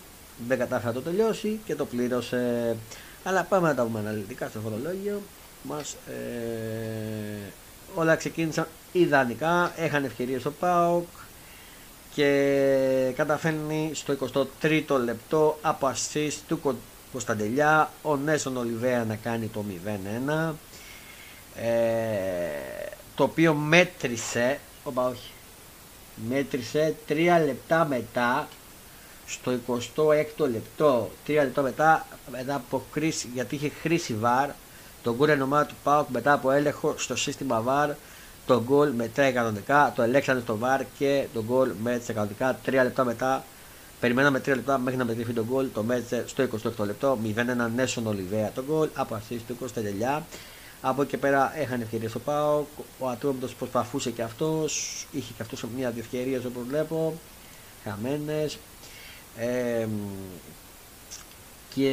[0.47, 2.75] Δεν κατάφερε να το τελειώσει και το πλήρωσε.
[3.23, 5.21] Αλλά πάμε να τα πούμε αναλυτικά στο φορολόγιο.
[5.63, 7.51] Μας, ε,
[7.95, 11.07] όλα ξεκίνησαν ιδανικά, έχανε ευκαιρίες στο ΠΑΟΚ
[12.13, 14.15] και καταφέρνει στο
[14.61, 16.77] 23ο λεπτό από assist του
[17.11, 19.65] Κωνσταντελιά ο Νέσον Ολιβέα να κάνει το
[20.49, 20.53] 0-1
[21.55, 21.67] ε,
[23.15, 25.31] το οποίο μέτρησε οπα, όχι,
[26.29, 27.13] μέτρησε 3
[27.45, 28.47] λεπτά μετά
[29.27, 34.49] στο 26ο λεπτό 3 λεπτά μετά μετά από κρίση γιατί είχε χρήση βαρ
[35.03, 37.89] το γκολ ομάδα του Πάουκ μετά από έλεγχο στο σύστημα VAR.
[38.45, 42.59] Το γκολ μετράει κανονικά, το ελέγξανε στο VAR και το γκολ μέτρησε κανονικά.
[42.63, 43.43] Τρία λεπτά μετά,
[43.99, 45.67] περιμέναμε τρία λεπτά μέχρι να μετρηθεί το γκολ.
[45.73, 47.17] Το μέτρησε στο 28 λεπτό.
[47.35, 48.89] 0-1 Νέσον Ολιβέα το γκολ.
[48.93, 50.25] Από αυτής του 20 τελειά.
[50.81, 52.67] Από εκεί και πέρα είχαν ευκαιρίες στο Πάουκ.
[52.99, 55.05] Ο Ατρόμητος προσπαθούσε και αυτός.
[55.11, 57.19] Είχε και αυτός μια-δύο ευκαιρίες όπως βλέπω.
[57.83, 58.57] Χαμένες.
[59.37, 59.87] Ε,
[61.75, 61.91] και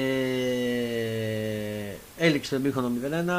[2.21, 2.93] έληξε το ημίχρονο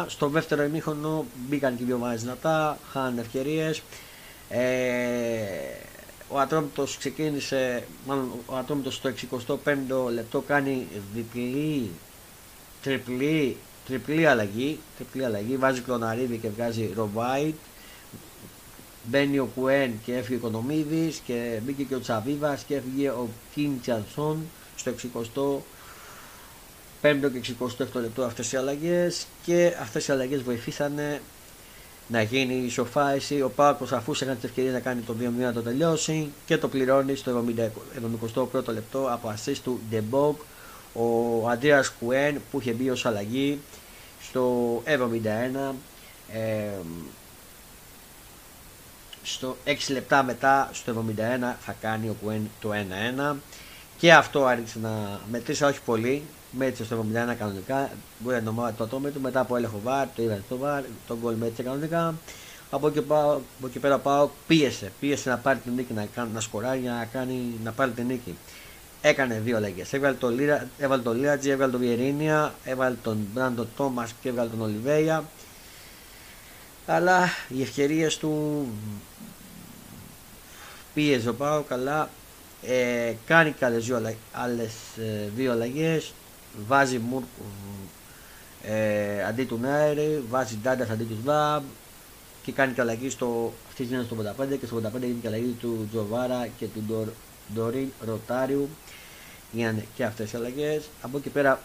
[0.04, 0.06] 0-1.
[0.08, 3.82] Στο δεύτερο ημίχρονο μπήκαν και οι δύο ομάδες δυνατά, χάνουν ευκαιρίες.
[4.50, 4.62] Ε,
[6.28, 9.12] ο Ατρόμητος ξεκίνησε, μάλλον ο Ατρόμητος στο
[9.48, 11.92] 65ο λεπτό κάνει διπλή,
[12.82, 17.56] τριπλή, τριπλή αλλαγή, τριπλή αλλαγή, βάζει κλωναρίδι και βγάζει Ροβάιτ,
[19.04, 23.30] μπαίνει ο Κουέν και έφυγε ο Οικονομίδης και μπήκε και ο Τσαβίβας και έφυγε ο
[23.54, 24.38] Κίντσανσον
[24.76, 25.64] στο 60
[27.04, 31.22] 5ο και 26ο λεπτό αυτές οι αλλαγές και αυτές οι αλλαγές βοηθήσανε
[32.08, 33.42] να γίνει η ισοφάριση.
[33.42, 36.68] Ο Πάκος αφού έκανε τις ευκαιρίες να κάνει το 2-0 να το τελειώσει και το
[36.68, 37.44] πληρώνει στο
[38.44, 40.40] 71ο λεπτό από assist του Ντεμπόκ
[40.94, 43.60] ο Αντρέας Κουέν που είχε μπει ως αλλαγή
[44.22, 45.74] στο 71
[46.34, 46.68] ε,
[49.24, 51.22] στο 6 λεπτά μετά στο 71
[51.60, 52.70] θα κάνει ο Κουέν το
[53.34, 53.36] 1-1
[53.98, 57.90] και αυτό άρχισε να μετρήσει όχι πολύ μέτρησε στο 71 κανονικά.
[58.20, 61.36] Μπορεί να το ατόμο του μετά από έλεγχο βάρ, το είδαν στο βάρ, τον γκολ
[61.36, 62.16] μέτρησε κανονικά.
[62.70, 64.92] Από εκεί, πάω, από εκεί πέρα πάω, πίεσε.
[65.00, 68.06] Πίεσε να πάρει την νίκη, να, κάνει, να σκοράρει για να, κάνει, να πάρει την
[68.06, 68.38] νίκη.
[69.02, 69.94] Έκανε δύο αλλαγές.
[69.94, 74.50] Έβαλε τον Λίρα, έβαλε τον Λίρατζι, έβαλε τον Βιερίνια, έβαλε τον Μπράντο Τόμας και έβαλε
[74.50, 75.24] τον Ολιβέια.
[76.86, 78.68] Αλλά οι ευκαιρίες του
[80.94, 82.10] πίεζε ο Πάο καλά.
[82.64, 83.66] Ε, κάνει και
[84.32, 84.74] άλλες
[85.36, 86.14] δύο αλλαγές
[86.68, 87.24] βάζει Μουρ
[88.64, 91.64] ε, αντί του Νάιρε, βάζει Ντάντα αντί του Σβάμπ
[92.44, 95.56] και κάνει και αλλαγή στο, αυτή γίνεται στο 85 και στο 85 γίνεται και αλλαγή
[95.60, 97.08] του Τζοβάρα και του Ντορ,
[97.54, 98.70] Ντορίν Ροτάριου.
[99.52, 100.90] Γίνανε και αυτές οι αλλαγές.
[101.02, 101.62] Από εκεί πέρα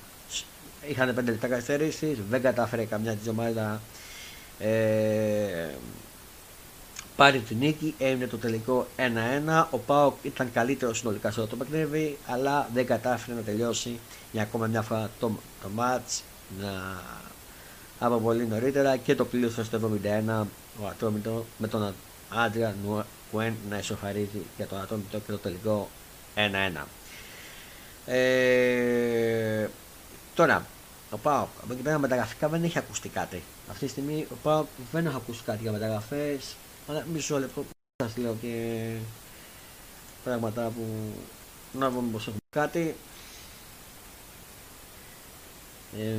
[0.88, 2.18] είχαν 5 λεπτά καθυστερήσεις.
[2.30, 3.80] Δεν κατάφερε καμιά της ομάδας
[4.58, 5.68] ε,
[7.16, 9.66] πάρει την νίκη, έγινε το τελικό 1-1.
[9.70, 13.98] Ο Πάοκ ήταν καλύτερος συνολικά σε όλο το παιχνίδι, αλλά δεν κατάφερε να τελειώσει
[14.36, 15.30] για ακόμα μια φορά το,
[15.62, 16.20] το match
[16.60, 17.00] να...
[17.98, 20.44] από πολύ νωρίτερα και το πλήρωσε στο 71
[20.82, 21.94] ο Ατόμητο με τον
[22.30, 22.74] Άντρια
[23.32, 25.88] Νουέν να ισοφαρίζει για τον Ατόμητο και το τελικό
[26.34, 26.84] 1-1.
[28.06, 29.66] Ε,
[30.34, 30.66] τώρα,
[31.10, 33.42] ο Πάοκ από εκεί πέρα μεταγραφικά δεν έχει ακουστεί κάτι.
[33.70, 36.56] Αυτή τη στιγμή ο Πάοκ δεν έχει ακούσει κάτι για μεταγραφές.
[36.88, 37.64] Αλλά μισό λεπτό
[37.96, 38.86] σας λέω και
[40.24, 40.84] πράγματα που
[41.78, 42.96] να δούμε πως έχουμε κάτι.
[45.98, 46.18] Ε,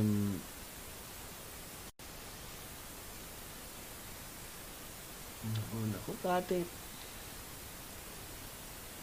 [5.90, 6.66] να έχω κάτι.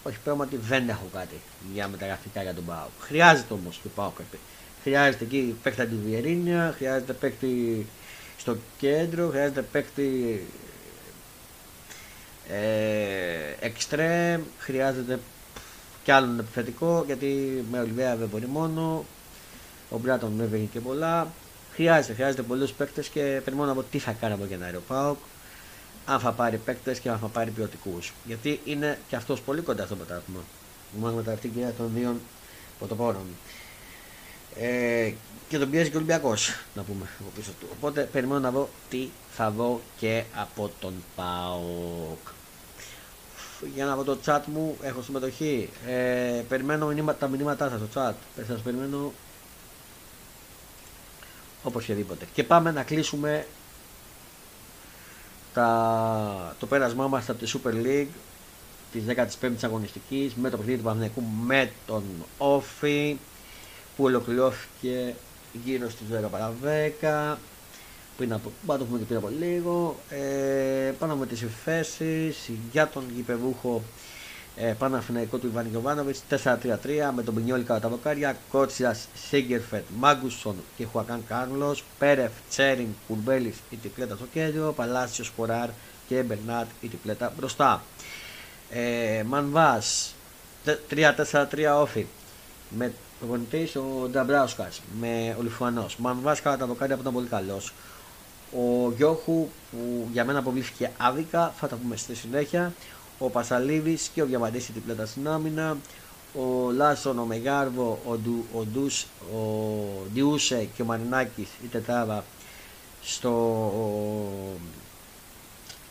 [0.04, 1.36] Όχι, πράγματι δεν έχω κάτι
[1.73, 2.88] για μεταγραφικά για τον Πάο.
[2.99, 4.39] Χρειάζεται όμως το Πάο κάτι.
[4.84, 7.86] Χρειάζεται εκεί παίκτη αντιβιερίνια, χρειάζεται παίκτη
[8.38, 10.41] στο κέντρο, χρειάζεται παίκτη
[12.49, 15.19] ε, extreme, χρειάζεται
[16.04, 19.06] κι άλλον επιθετικό γιατί με Ολυβέα δεν μπορεί μόνο.
[19.89, 21.28] Ο Μπράτον με και πολλά.
[21.74, 25.17] Χρειάζεται, χρειάζεται πολλούς παίκτες και περιμένω να δω τι θα κάνει από Γενάρη ο Πάοκ
[26.06, 28.13] αν θα πάρει παίκτες και αν θα πάρει ποιοτικούς.
[28.26, 30.41] Γιατί είναι και αυτός πολύ κοντά στο πρωτάθλημα.
[31.00, 32.15] Μόνο με την κυρία των δύο
[32.80, 33.26] πρωτοπόρων.
[34.60, 35.13] Ε,
[35.50, 37.67] και τον πιέζει και ο Ολυμπιακός, να πούμε από πίσω του.
[37.78, 42.34] Οπότε περιμένω να δω τι θα δω και από τον ΠΑΟΚ.
[43.76, 45.69] Για να δω το chat μου, έχω συμμετοχή.
[45.88, 48.43] Ε, περιμένω μηνύματα, τα μηνύματά σας στο chat.
[48.48, 49.13] Σας περιμένω
[51.65, 52.28] οπωσδήποτε.
[52.34, 53.45] Και πάμε να κλείσουμε
[55.54, 58.13] τα, το πέρασμά μας από τη Super League
[58.91, 59.04] της
[59.41, 62.04] 15ης αγωνιστικής με το παιχνίδι του Παναθηναϊκού με τον
[62.38, 63.17] Όφη
[63.95, 65.15] που ολοκληρώθηκε
[65.65, 66.54] γύρω στις 10 παρα
[67.34, 67.36] 10
[68.17, 73.04] πριν από, το πούμε και πριν από λίγο ε, πάνω με τις εφέσεις για τον
[73.15, 73.84] γηπεδούχο
[74.55, 76.35] ε, Παναθηναϊκό του Ιβάνη Γιωβάνοβιτς 4-3-3
[77.15, 83.55] με τον Πινιόλη κατά τα βοκάρια, Κότσιας, Σίγκερφετ, Μάγκουσον και Χουακάν Κάρλος, Πέρεφ, Τσέριν, Κουρμπέλης
[83.69, 85.69] η τυπλέτα στο κέντρο, Παλάσιος Σποράρ
[86.07, 87.83] και Μπερνάτ η τυπλέτα μπροστά.
[88.69, 90.15] Ε, Μανβάς
[90.89, 91.45] 3-4-3
[91.79, 92.05] όφη
[92.69, 95.85] με προπονητή ο Νταμπράουσκας με ο Λιφουανό.
[95.97, 97.73] Μανβάς κατά τα βοκάρια που ήταν πολύ καλός.
[98.51, 102.73] Ο Γιώχου που για μένα αποβλήθηκε άδικα, θα τα πούμε στη συνέχεια
[103.17, 105.78] ο Πασαλίδης και ο Διαμαντής την πλέτα στην άμυνα,
[106.34, 109.39] ο Λάσον, ο Μεγάρβο, ο, Ντου, ο, Ντους, ο
[110.13, 112.23] Διούσε και ο Μαρινάκης η τετράδα
[113.04, 113.71] στο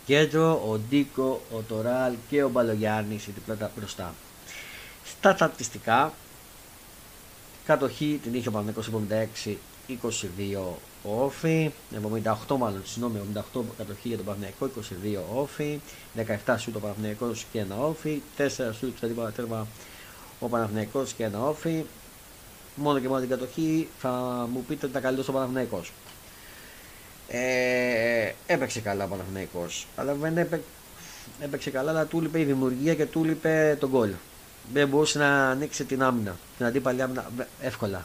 [0.07, 4.15] κέντρο, ο Ντίκο, ο Τοράλ και ο Μπαλογιάννης η πλέτα μπροστά.
[5.05, 6.13] Στα στατιστικά,
[7.65, 8.91] κατοχή την είχε ο Παναγικός
[9.45, 9.55] 76
[11.05, 11.71] 22 όφη,
[12.49, 14.71] 78 μάλλον, συγγνώμη, 78 κατοχή για τον Παναθηναϊκό,
[15.35, 15.81] 22 όφη,
[16.47, 18.47] 17 σου το Παναθηναϊκός και ένα όφη, 4
[18.79, 19.67] σου το αντίπαλα τέρμα
[20.41, 21.85] ο Παναθηναϊκός και ένα όφη.
[22.77, 24.11] Μόνο και μόνο την κατοχή θα
[24.53, 25.93] μου πείτε ότι ήταν καλύτερος ο Παναθηναϊκός.
[27.29, 30.67] Ε, έπαιξε καλά ο Παναθηναϊκός, αλλά δεν έπαιξε,
[31.41, 34.11] έπαιξε καλά, αλλά του λείπε η δημιουργία και του λείπε τον γκολ.
[34.73, 38.05] Δεν μπορούσε να ανοίξει την άμυνα, την αντίπαλη άμυνα εύκολα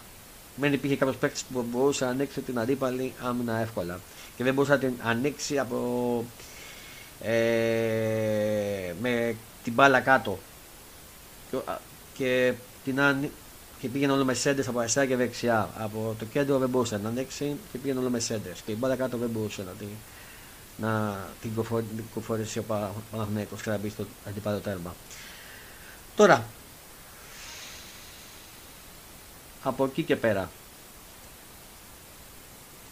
[0.60, 4.00] δεν υπήρχε κάποιος παίκτης που μπορούσε να ανοίξει την αντίπαλη άμυνα εύκολα.
[4.38, 6.26] Και δεν μπορούσε να την ανοίξει από,
[7.22, 10.40] ε, με την μπάλα κάτω.
[12.14, 13.00] Και, την
[13.80, 15.70] και πήγαινε όλο με σέντες από αριστερά και δεξιά.
[15.78, 18.62] Από το κέντρο δεν μπορούσε να ανοίξει και πήγαινε όλο με σέντες.
[18.66, 19.88] Και η μπάλα κάτω δεν μπορούσε να την,
[20.78, 21.52] να την
[22.14, 22.64] κοφορήσει ο
[23.12, 24.96] Παναγενικό και να μπει στο αντίπαλο τέρμα.
[26.16, 26.46] Τώρα,
[29.64, 30.50] από εκεί και πέρα.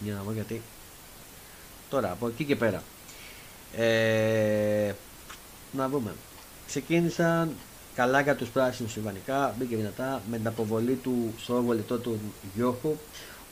[0.00, 0.62] Για να δω γιατί.
[1.90, 2.82] Τώρα, από εκεί και πέρα.
[3.76, 4.92] Ε,
[5.72, 6.14] να δούμε.
[6.66, 7.54] Ξεκίνησαν
[7.94, 12.20] καλά για τους πράσινους Ιβανικά, μπήκε δυνατά με την αποβολή του στο βολητό του
[12.54, 12.96] Γιώχου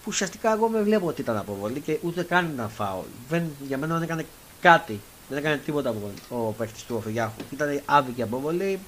[0.06, 3.06] που ουσιαστικά εγώ δεν βλέπω ότι ήταν αποβολή και ούτε καν ήταν φάουλ.
[3.28, 4.26] Δεν, για μένα δεν έκανε
[4.60, 5.00] κάτι.
[5.28, 7.40] Δεν έκανε τίποτα από ο παίχτη του Οφηγιάχου.
[7.52, 8.78] Ήταν άδικη αποβολή.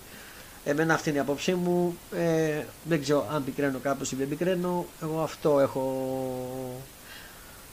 [0.64, 1.98] Εμένα αυτή είναι η απόψή μου.
[2.12, 4.86] Ε, δεν ξέρω αν πικραίνω κάπως ή δεν πικραίνω.
[5.02, 6.06] Εγώ αυτό έχω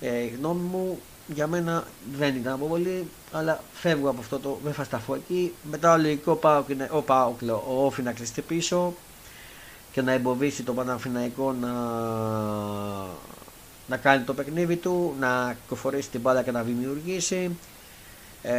[0.01, 0.99] ε, γνώμη μου.
[1.27, 1.83] Για μένα
[2.17, 4.59] δεν ήταν αποβολή, αλλά φεύγω από αυτό το.
[4.63, 5.53] Δεν θα σταθώ εκεί.
[5.71, 8.93] Μετά ο λογικό πάω και ο Πάοκ, ο Όφη να κλειστεί πίσω
[9.91, 11.71] και να εμποδίσει τον Παναφυναϊκό να,
[13.87, 17.57] να κάνει το παιχνίδι του, να κοφορήσει την μπάλα και να δημιουργήσει.
[18.41, 18.53] Ε,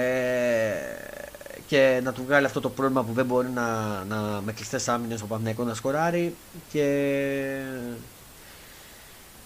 [1.67, 5.23] και να του βγάλει αυτό το πρόβλημα που δεν μπορεί να, να με κλειστές άμυνες
[5.23, 6.35] ο Παναγενικό να σκοράρει
[6.73, 6.87] και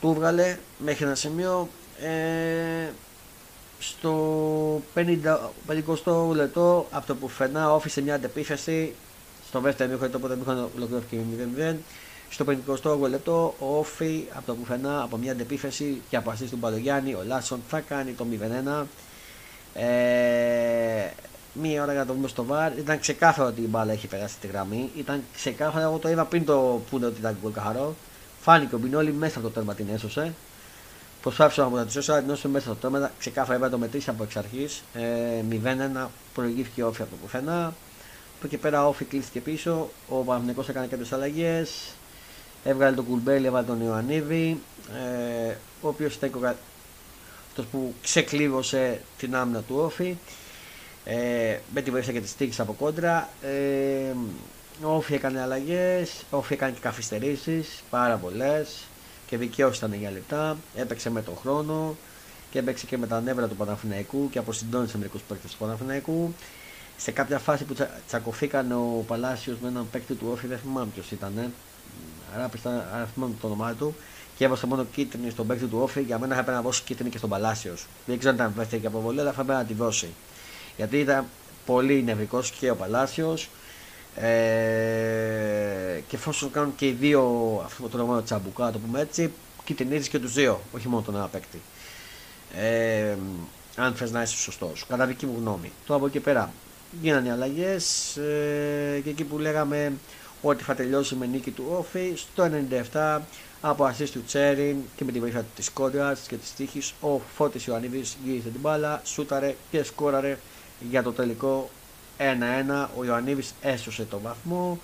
[0.01, 1.69] του βγάλε μέχρι ένα σημείο
[2.01, 2.89] ε,
[3.79, 5.05] στο 50,
[5.69, 8.95] 50 λεπτό από το που φαινά όφησε μια αντεπίθεση
[9.49, 11.19] στο δεύτερο μήχο το πρώτο μήχο ολοκληρώθηκε
[11.73, 11.75] 0-0
[12.31, 12.45] στο
[13.05, 17.15] 50 λεπτό ο Όφη από το που φαινά από μια αντεπίθεση και από του Μπαλογιάννη
[17.15, 18.27] ο Λάσον θα κάνει το
[18.83, 18.85] 0-1
[19.75, 21.11] ε,
[21.61, 22.79] μία ώρα για να το δούμε στο βαρ.
[22.79, 24.91] Ήταν ξεκάθαρο ότι η μπάλα έχει περάσει τη γραμμή.
[24.97, 27.95] Ήταν ξεκάθαρο, εγώ το είδα πριν το πούνε ότι ήταν γκολ καθαρό.
[28.41, 30.35] Φάνηκε ο Μπινόλη μέσα από το τέρμα την έσωσε.
[31.23, 33.11] Προσπάθησε να αποτατησώσει, αλλά την έσωσε μέσα από το τέρμα.
[33.19, 34.83] Ξεκάθαρα έπρεπε να το μετρήσει από εξ αρχής.
[34.95, 35.03] Ε,
[36.05, 37.75] 0-1 προηγήθηκε όφη από το πουθενά.
[38.37, 39.91] Από εκεί πέρα όφη κλείστηκε πίσω.
[40.09, 41.95] Ο Παναθηναϊκός έκανε κάποιες αλλαγές.
[42.65, 44.61] Έβγαλε τον Κουλμπέλη, έβγαλε τον Ιωαννίδη.
[45.49, 46.31] Ε, ο οποίος ήταν
[47.49, 50.17] αυτός που ξεκλείδωσε την άμυνα του όφη.
[51.13, 53.29] Ε, με τη βοήθεια και της τύχης από κόντρα.
[53.43, 54.15] Ε,
[54.83, 58.85] ο Όφη έκανε αλλαγές, ο Όφη έκανε και καθυστερήσεις, πάρα πολλές
[59.27, 60.57] και δικαίω ήταν για λεπτά.
[60.75, 61.97] Έπαιξε με τον χρόνο
[62.51, 66.35] και έπαιξε και με τα νεύρα του Παναθηναϊκού και αποσυντώνησε μερικούς παίκτες του Παναθηναϊκού.
[66.97, 70.89] Σε κάποια φάση που τσα, τσακωθήκαν ο Παλάσιος με έναν παίκτη του Όφη, δεν θυμάμαι
[70.95, 71.53] ποιος ήταν.
[72.35, 72.51] Άρα,
[72.95, 73.95] άρα θυμάμαι το όνομά του
[74.37, 76.01] και έβασε μόνο κίτρινη στον παίκτη του Όφη.
[76.01, 77.87] Για μένα θα έπρεπε να δώσει κίτρινη και στον Παλάσιος.
[78.07, 80.09] Δεν ξέρω αν ήταν δεύτερη και αποβολή, αλλά θα έπρεπε να τη δώσει.
[80.77, 81.27] Γιατί ήταν
[81.67, 83.49] πολύ νευρικός και ο Παλάσιος.
[84.15, 87.23] Ε, και εφόσον κάνουν και οι δύο
[87.65, 89.33] αυτό το λεγόμενο τσαμπουκά, το πούμε έτσι,
[89.65, 91.61] κυτρινίζει και τους δύο, όχι μόνο τον ένα παίκτη.
[92.57, 93.15] Ε,
[93.77, 95.73] αν θες να είσαι σωστός, κατά δική μου γνώμη.
[95.87, 96.53] Το από εκεί πέρα
[97.01, 99.93] γίνανε αλλαγές ε, και εκεί που λέγαμε
[100.43, 102.51] ότι θα τελειώσει με νίκη του Όφη, στο
[102.93, 103.19] 97
[103.61, 107.65] από assist του Τσέριν και με τη βοήθεια της κόντρας και της τύχης, ο Φώτης
[107.65, 110.39] Ιωαννίδης γύρισε την μπάλα, σούταρε και σκόραρε
[110.91, 111.71] για το τελικό
[112.19, 112.87] 1-1.
[112.97, 114.81] Ο Ιωαννίδης έσωσε το βαθμό.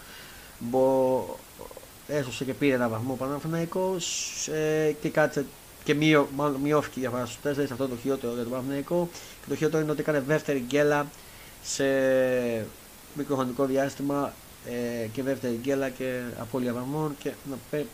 [0.58, 1.24] Μπο...
[2.08, 5.44] Έσωσε και πήρε ένα βαθμό ο Παναθηναϊκός ε, και κάτσε
[5.84, 9.08] και μειώ, μάλλον μειώθηκε η διαφορά στους 4 σε αυτό το χειρότερο για τον Παναθηναϊκό.
[9.12, 11.06] Και το χειρότερο είναι ότι έκανε δεύτερη γκέλα
[11.62, 11.84] σε
[13.14, 14.32] μικροχρονικό διάστημα
[14.66, 17.32] ε, και δεύτερη γκέλα και απώλεια βαθμών και,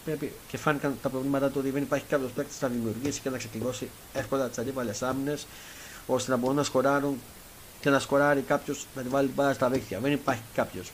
[0.04, 3.36] πρέπει, και φάνηκαν τα προβλήματα του ότι δεν υπάρχει κάποιος παίκτης να δημιουργήσει και να
[3.38, 5.46] ξεκλειδώσει εύκολα τις αντίπαλες άμυνες
[6.06, 7.20] ώστε να μπορούν να σκοράρουν
[7.82, 9.98] και να σκοράρει κάποιος να τη βάλει την μπάλα στα δίχτυα.
[10.00, 10.90] Δεν υπάρχει κάποιος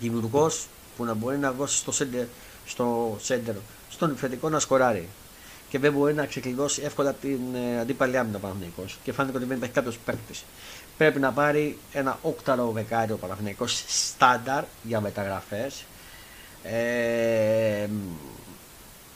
[0.00, 2.26] δημιουργός που να μπορεί να δώσει στο σέντερ,
[2.66, 3.54] στο σέντερ
[3.90, 5.08] στον επιθετικό να σκοράρει.
[5.68, 8.84] Και δεν μπορεί να ξεκλειδώσει εύκολα την ε, αντίπαλη άμυνα Παναθυναϊκό.
[9.04, 10.44] Και φάνηκε ότι δεν υπάρχει κάποιος παίκτης.
[10.96, 15.84] Πρέπει να πάρει ένα όκταρο δεκάριο Παναθυναϊκό στάνταρ για μεταγραφές.
[16.62, 17.88] Ε,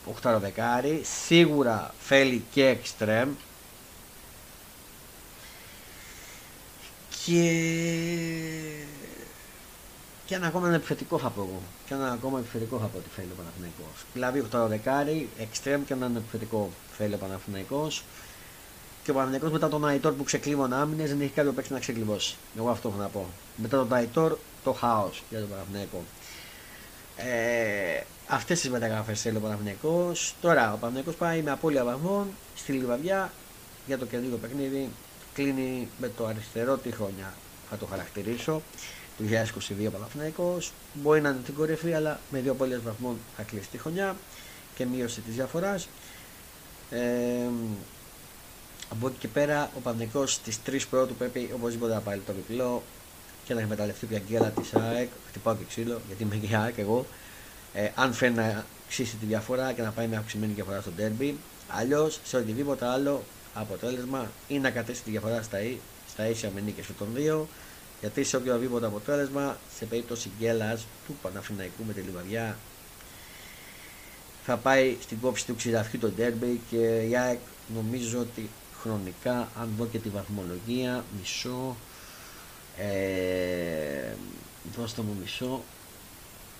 [0.05, 1.03] όκταρο δεκάρι.
[1.27, 3.29] Σίγουρα θέλει και εξτρέμ
[7.29, 7.43] και
[10.27, 11.63] και ένα ακόμα ένα επιθετικό θα πω εγώ.
[11.87, 14.05] Και ένα ακόμα επιθετικό θα πω ότι θέλει ο Παναθηναϊκός.
[14.13, 18.05] Δηλαδή 8 δεκάρι, εξτρέμ και έναν επιθετικό θέλει ο Παναθηναϊκός.
[19.05, 22.37] Και ο Παναθηναϊκός μετά τον Αϊτόρ που ξεκλείμωνε άμυνες δεν έχει κάποιο παίξει να ξεκλειβώσει.
[22.59, 23.27] Εγώ αυτό έχω να πω.
[23.57, 26.03] Μετά τον Αϊτόρ το χάος για τον Παναθηναϊκό.
[27.17, 30.35] Ε, Αυτές τις μεταγραφές θέλει ο Παναθηναϊκός.
[30.41, 33.33] Τώρα ο Παναθηναϊκός πάει με απώλεια βαθμών στη Λιβαδιά
[33.87, 34.89] για το καινούργιο παιχνίδι
[35.39, 37.35] κλείνει με το αριστερό τη χρονιά.
[37.71, 38.63] Θα το χαρακτηρίσω.
[39.17, 40.73] Του 2022 Παναθηναϊκός.
[40.95, 44.17] Μπορεί να είναι την κορυφή αλλά με δύο πόλεις βαθμών θα κλείσει τη χρονιά
[44.75, 45.89] και μείωση της διαφοράς.
[46.91, 47.01] Ε,
[48.89, 52.83] από εκεί και πέρα ο Παναθηναϊκός στις 3 πρώτου πρέπει οπωσδήποτε να πάρει το διπλό
[53.45, 55.09] και να εκμεταλλευτεί πια γκέλα της ΑΕΚ.
[55.29, 57.07] Χτυπάω και ξύλο γιατί είμαι και ΑΕΚ εγώ.
[57.75, 61.33] Ε, αν φέρει να ξύσει τη διαφορά και να πάει με αυξημένη διαφορά στο derby
[61.69, 63.23] αλλιώς σε οτιδήποτε άλλο
[63.61, 65.59] αποτέλεσμα ή να κατέσει τη διαφορά στα,
[66.09, 67.49] στα ίσια με νίκες των δύο.
[68.01, 72.57] Γιατί σε οποιοδήποτε αποτέλεσμα σε περίπτωση γκέλας του Παναφυναϊκού με τη Λιβαδιά
[74.45, 77.39] θα πάει στην κόψη του ξηραφιού το ντέρμπι και η ΑΕΚ
[77.75, 81.77] νομίζω ότι χρονικά αν δω και τη βαθμολογία μισό
[82.79, 84.13] ε,
[84.77, 85.63] δώστε μου μισό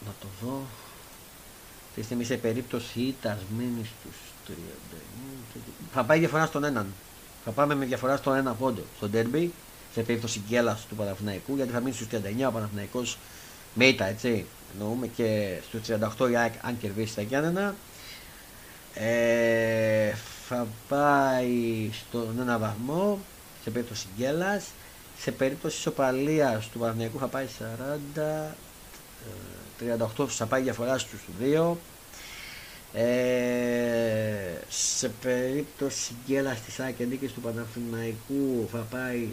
[0.07, 0.63] να το δω.
[1.95, 4.17] Τη στιγμή σε περίπτωση ήττας μείνεις στους
[5.93, 6.87] θα πάει διαφορά στον έναν.
[7.45, 9.49] Θα πάμε με διαφορά στον ένα πόντο στο derby
[9.95, 13.19] σε περίπτωση γκέλα του Παναθηναϊκού γιατί θα μείνει στους 39 ο Παναθηναϊκός
[13.75, 14.47] με ήττα έτσι.
[14.73, 15.81] Εννοούμε και στους
[16.19, 17.75] 38 η ΑΕΚ αν κερδίσει τα Γιάννενα.
[18.95, 20.13] Ε,
[20.49, 23.19] θα πάει στον ένα βαθμό
[23.63, 24.63] σε περίπτωση γκέλα.
[25.19, 27.47] Σε περίπτωση ισοπαλίας του Παναθηναϊκού θα πάει
[28.17, 28.55] 40.
[29.81, 31.75] 38 ε, θα πάει διαφορά στους 2
[32.93, 39.29] ε, σε περίπτωση γκέλα στη ΣΑΚ και νίκης του Παναθηναϊκού θα πάει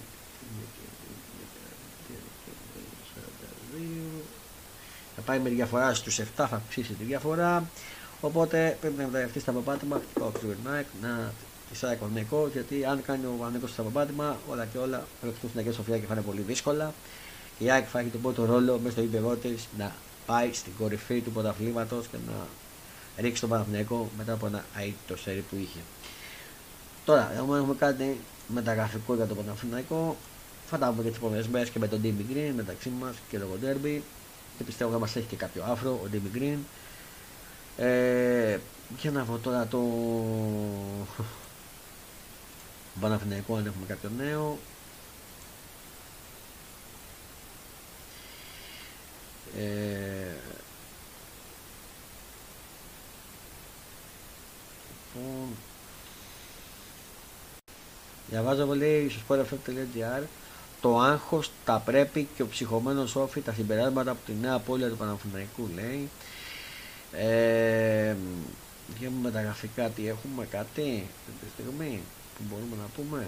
[5.16, 7.70] θα πάει με διαφορά στους 7 θα αυξήσει τη διαφορά.
[8.22, 10.32] Οπότε πρέπει να μεταγραφεί στα παπάτημα χτυπάω
[11.02, 11.32] να
[11.70, 15.50] της ΣΑΚ Παναθηναϊκό γιατί αν κάνει ο Παναθηναϊκός στα παπάτημα όλα και όλα θα ρωτηθούν
[15.50, 16.94] στην Αγία Σοφία και θα είναι πολύ δύσκολα.
[17.60, 19.38] Η ΑΕΚ θα έχει τον πρώτο ρόλο μέσα στο ύπεδό
[19.78, 22.48] να πάει στην κορυφή του πρωταθλήματος και να
[23.18, 25.80] ρίξει τον Παναθηναϊκό μετά από ένα αίτητο σερί που είχε.
[27.06, 30.16] Τώρα, έχουμε κάτι μεταγραφικό για τον Παναθηναϊκό.
[30.70, 33.40] Θα τα πούμε και τις επόμενες μέρες και με τον Ντίμι Green μεταξύ μας και
[33.40, 34.00] το Derby.
[34.58, 36.60] Και πιστεύω ότι μας έχει και κάποιο άφρο ο Ντίμι Green.
[37.78, 38.58] Ε,
[39.00, 39.80] για να βρω τώρα το
[43.02, 44.58] Παναθηναϊκό αν έχουμε κάποιο νέο.
[49.58, 50.55] Ε,
[55.16, 55.48] λοιπόν,
[58.30, 60.24] διαβάζω πολύ στο sportfm.gr
[60.82, 64.98] το άγχος, τα πρέπει και ο ψυχωμένος όφη, τα συμπεράσματα από τη νέα πόλη του
[64.98, 66.10] Παναθηναϊκού λέει.
[67.12, 68.16] Ε,
[69.00, 72.02] για μεταγραφικά τι έχουμε κάτι αυτή τη στιγμή
[72.38, 73.28] που μπορούμε να πούμε.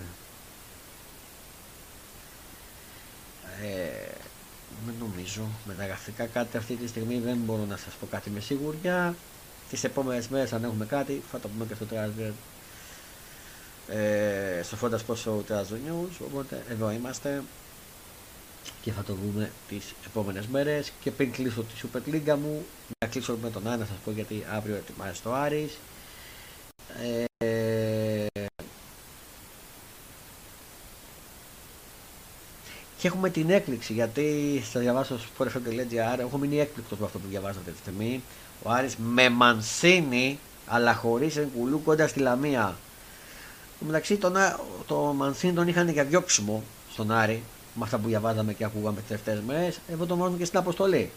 [3.62, 4.12] Ε,
[4.86, 9.16] δεν νομίζω μεταγραφικά κάτι αυτή τη στιγμή δεν μπορώ να σας πω κάτι με σίγουρια.
[9.70, 12.32] Τις επόμενες μέρες αν έχουμε κάτι θα το πούμε και στο transfer
[13.88, 17.42] ε, στο Fonda Sports Show News οπότε εδώ είμαστε
[18.82, 20.92] και θα το δούμε τις επόμενες μέρες.
[21.00, 22.66] Και πριν κλείσω τη Super League μου
[23.00, 25.78] να κλείσω με τον Άννα σας πω γιατί αύριο ετοιμάζει το Άρης.
[27.02, 27.24] Ε,
[32.98, 37.28] και έχουμε την έκπληξη γιατί θα διαβάσω στο sportfm.gr έχω μείνει έκπληκτος με αυτό που
[37.30, 38.24] διαβάζω αυτή τη στιγμή
[38.64, 42.76] ο Άρης με Μανσίνη αλλά χωρίς εγκουλού κοντά στη Λαμία
[43.80, 44.34] μεταξύ τον,
[44.88, 47.44] το Μανσίνη τον είχαν για διώξιμο στον Άρη
[47.78, 51.12] με αυτά που διαβάζαμε και ακούγαμε τις τελευταίες μέρες, εγώ το βάζουμε και στην αποστολή.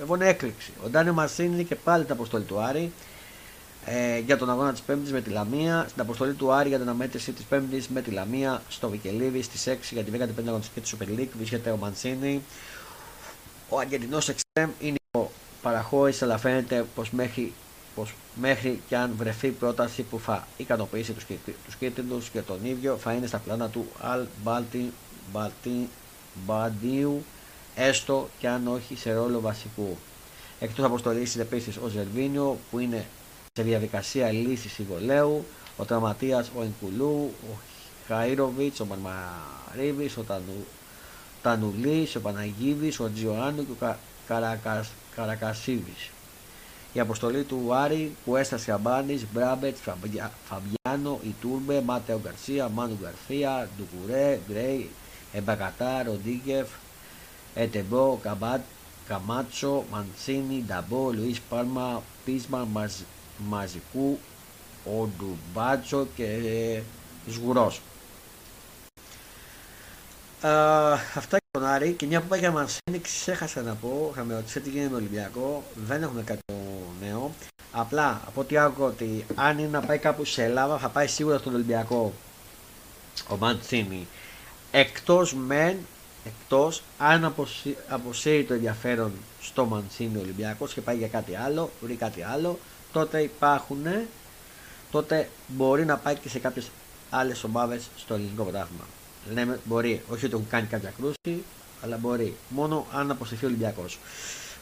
[0.00, 0.72] Εγώ είναι έκπληξη.
[0.84, 2.92] Ο Ντάνιο Μαρσίνη και πάλι την αποστολή του Άρη
[3.84, 5.86] ε, για τον αγώνα της Πέμπτης με τη Λαμία.
[5.88, 9.68] Στην αποστολή του Άρη για την αναμέτρηση της Πέμπτης με τη Λαμία στο Βικελίδη στις
[9.68, 11.28] 6 για την 15η αγωνιστική της Super League.
[11.36, 12.42] Βρίσκεται ο Μανσίνη.
[13.68, 15.30] Ο Αργεντινός Εξτρέμ είναι ο
[15.62, 17.52] παραχώρης, αλλά φαίνεται πως μέχρι,
[17.94, 21.12] πως μέχρι και αν βρεθεί πρόταση που θα ικανοποιήσει
[21.64, 24.26] τους κίτρινους και τον ίδιο θα είναι στα πλάνα του Αλ
[25.32, 25.88] Μπάλτι
[26.46, 27.24] Μπαντίου,
[27.74, 29.96] έστω και αν όχι σε ρόλο βασικού.
[30.60, 33.06] Εκτός αποστολής είναι επίσης ο Ζερβίνιο που είναι
[33.60, 35.44] σε διαδικασία λύσης συμβολέου,
[35.76, 37.58] ο Τραματίας, ο Ενκουλού, ο
[38.08, 40.66] Χαΐροβιτς, ο Μαρμαρίβης, ο Τανου,
[41.42, 43.96] Τανουλής, ο Παναγίδης, ο Τζιωάννου και ο
[44.26, 46.10] Καρακασ, Καρακασίβης.
[46.92, 49.80] Η αποστολή του Άρη που έστασε Αμπάνης, Μπράμπετς,
[50.48, 54.90] Φαμπιάνο, Ιτούρμπε, Μάτεο Γκαρσία, Μάνου Γκαρσία, Ντουκουρέ, Γκρέι,
[55.32, 56.68] Εμπακατά, Ροντίγκεφ,
[57.54, 58.60] Ετεμπό, Καμπάτ,
[59.08, 62.92] Καμάτσο, Μαντσίνη, Νταμπό, Λουίς Πάλμα, Πίσμα, Μαζ,
[63.48, 64.18] Μαζικού,
[64.84, 66.82] Οντουμπάτσο και ε,
[67.30, 67.80] Σγουρός.
[71.14, 74.60] αυτά για τον Άρη και μια που πάει για Μαρσίνη ξέχασα να πω, είχαμε ρωτήσει
[74.60, 76.40] τι γίνεται με Ολυμπιακό, δεν έχουμε κάτι
[77.00, 77.30] νέο.
[77.72, 81.38] Απλά από ό,τι άκουγα ότι αν είναι να πάει κάπου σε Ελλάδα θα πάει σίγουρα
[81.38, 82.12] στον Ολυμπιακό
[83.28, 84.06] ο Μαντσίνη
[84.70, 85.76] εκτός μεν
[86.24, 87.34] εκτός αν
[87.88, 92.58] αποσύρει το ενδιαφέρον στο Μαντσίνη ο Ολυμπιακός και πάει για κάτι άλλο, βρει κάτι άλλο
[92.92, 93.86] τότε υπάρχουν
[94.90, 96.70] τότε μπορεί να πάει και σε κάποιες
[97.10, 98.84] άλλες ομάδες στο ελληνικό πρωτάθλημα.
[99.32, 101.44] Λέμε μπορεί, όχι ότι έχουν κάνει κάποια κρούση,
[101.82, 102.36] αλλά μπορεί.
[102.48, 103.98] Μόνο αν αποσυρθεί ο Ολυμπιακός.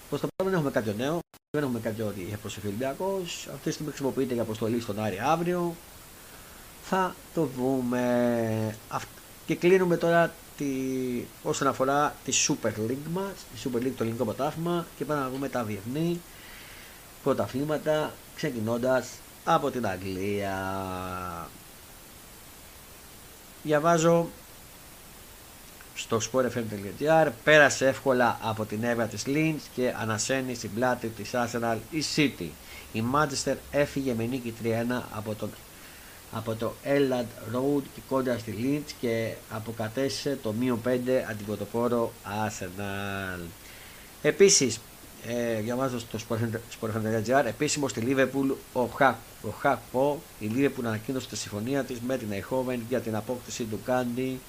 [0.09, 1.19] Προς το παρόν δεν έχουμε κάποιο νέο,
[1.51, 3.49] δεν έχουμε κάποιο ότι έχει αποσυρθεί ο Ολυμπιακός.
[3.51, 5.75] Αυτή τη στιγμή χρησιμοποιείται για αποστολή στον Άρη αύριο.
[6.83, 8.77] Θα το δούμε.
[9.47, 10.67] Και κλείνουμε τώρα τη,
[11.43, 15.29] όσον αφορά τη Super League μας, τη Super League το ελληνικό πρωτάθλημα και πάμε να
[15.29, 16.21] δούμε τα διεθνή
[17.23, 19.09] πρωταθλήματα ξεκινώντας
[19.45, 20.57] από την Αγγλία.
[23.63, 24.29] Διαβάζω
[25.95, 31.77] στο sportfm.gr πέρασε εύκολα από την έδρα της Lynch και ανασένει στην πλάτη της Arsenal
[31.91, 32.49] η City.
[32.93, 34.67] Η Manchester έφυγε με νίκη 3-1
[35.17, 35.51] από τον
[36.33, 40.89] από το Elland Road και κόντρα στη Leeds και αποκατέστησε το μείον 5
[41.31, 42.13] αντιπρωτοπόρο
[42.47, 43.41] Arsenal.
[44.23, 44.81] Επίσης,
[45.27, 46.19] ε, διαβάζω στο
[46.81, 48.55] Sport.gr, επίσημο στη Liverpool
[49.43, 53.81] ο Χακπο, η Liverpool ανακοίνωσε τη συμφωνία της με την Eindhoven για την απόκτηση του
[53.85, 54.41] Κάντι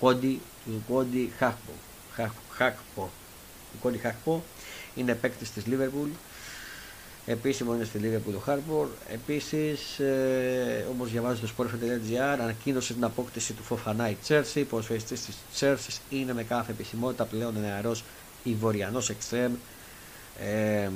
[0.00, 1.72] Κόντι, του Κόντι Χακπο.
[2.50, 3.10] Χακπο.
[3.74, 4.42] Ο Κόντι Χακπο
[4.94, 6.08] είναι παίκτης της Liverpool
[7.28, 8.86] Επίσημο είναι στη Liverpool του Harbour.
[9.12, 14.64] Επίσης, ε, όπως διαβάζει το sport.gr, ανακοίνωσε την απόκτηση του Φοφανά η Τσέρσι.
[14.64, 18.04] Ποδοσφαιριστή της Τσέρσι είναι με κάθε επισημότητα πλέον νεαρός
[18.42, 19.52] Ιβοριανό εξτρέμ.
[20.40, 20.90] Ε,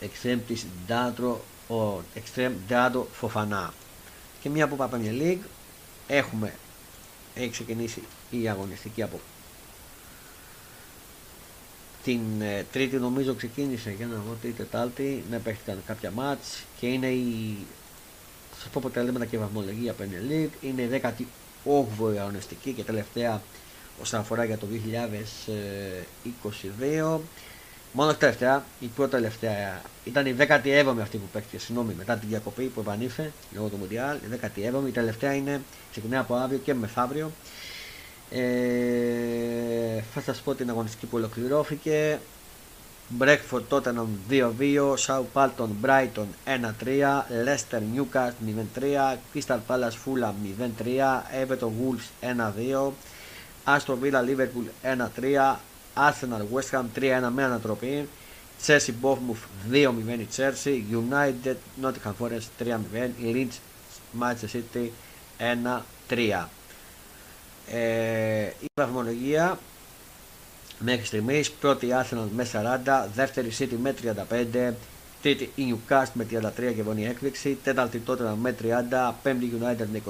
[0.00, 3.74] εξτρέμ τη Ντάντρο, ο εξτρέμ Ντάντρο Φοφανά.
[4.40, 5.46] Και μια που πάμε μια League,
[6.06, 6.54] έχουμε,
[7.34, 9.20] έχει ξεκινήσει η αγωνιστική από
[12.04, 16.86] την ε, Τρίτη νομίζω ξεκίνησε για να δω την Τετάρτη να παίχτηκαν κάποια μάτς και
[16.86, 17.56] είναι η
[18.62, 23.42] θα πω αποτελέσματα και βαθμολογία Premier League είναι η 18η αγωνιστική και τελευταία
[24.00, 24.66] όσον αφορά για το
[27.06, 27.18] 2022
[27.92, 32.64] μόνο τελευταία, η πρώτη τελευταία ήταν η 17η αυτή που παίχτηκε, συγγνώμη, μετά την διακοπή
[32.64, 34.16] που επανήλθε λόγω του Μουντιάλ.
[34.16, 35.60] Η 17η, η τελευταία είναι
[35.90, 37.30] ξεκινάει από αύριο και μεθαύριο.
[38.30, 42.18] Ε, θα σας πω την αγωνιστική που ολοκληρώθηκε
[43.08, 48.36] Μπρέκφορντ Τότενομ 2-2, Σαουπάλτον Μπράιτον 1-3, Λέστερ Νιούκαστ
[48.78, 50.86] 0-3, Crystal Palace Φούλαμ 0-3,
[51.46, 52.28] Everton Wolves
[52.86, 52.90] 1-2,
[53.64, 55.56] Άστρο Βίλα Λίβερπουλ 1-3,
[55.94, 58.08] Arsenal West Ham 3-1 με ανατροπή,
[58.66, 62.76] Chelsea Bournemouth 2-0 η Chelsea, United Nottingham Forest 3-0,
[63.22, 63.58] Leeds
[64.20, 64.88] Manchester City
[66.08, 66.44] 1-3.
[67.72, 69.58] Ε, η βαθμολογία
[70.78, 73.94] μέχρι στιγμή πρώτη Arsenal με 40, δεύτερη City με
[74.30, 74.72] 35,
[75.22, 80.02] τρίτη η Newcastle με 33 και βονή έκπληξη, τέταρτη Tottenham με 30, πέμπτη United με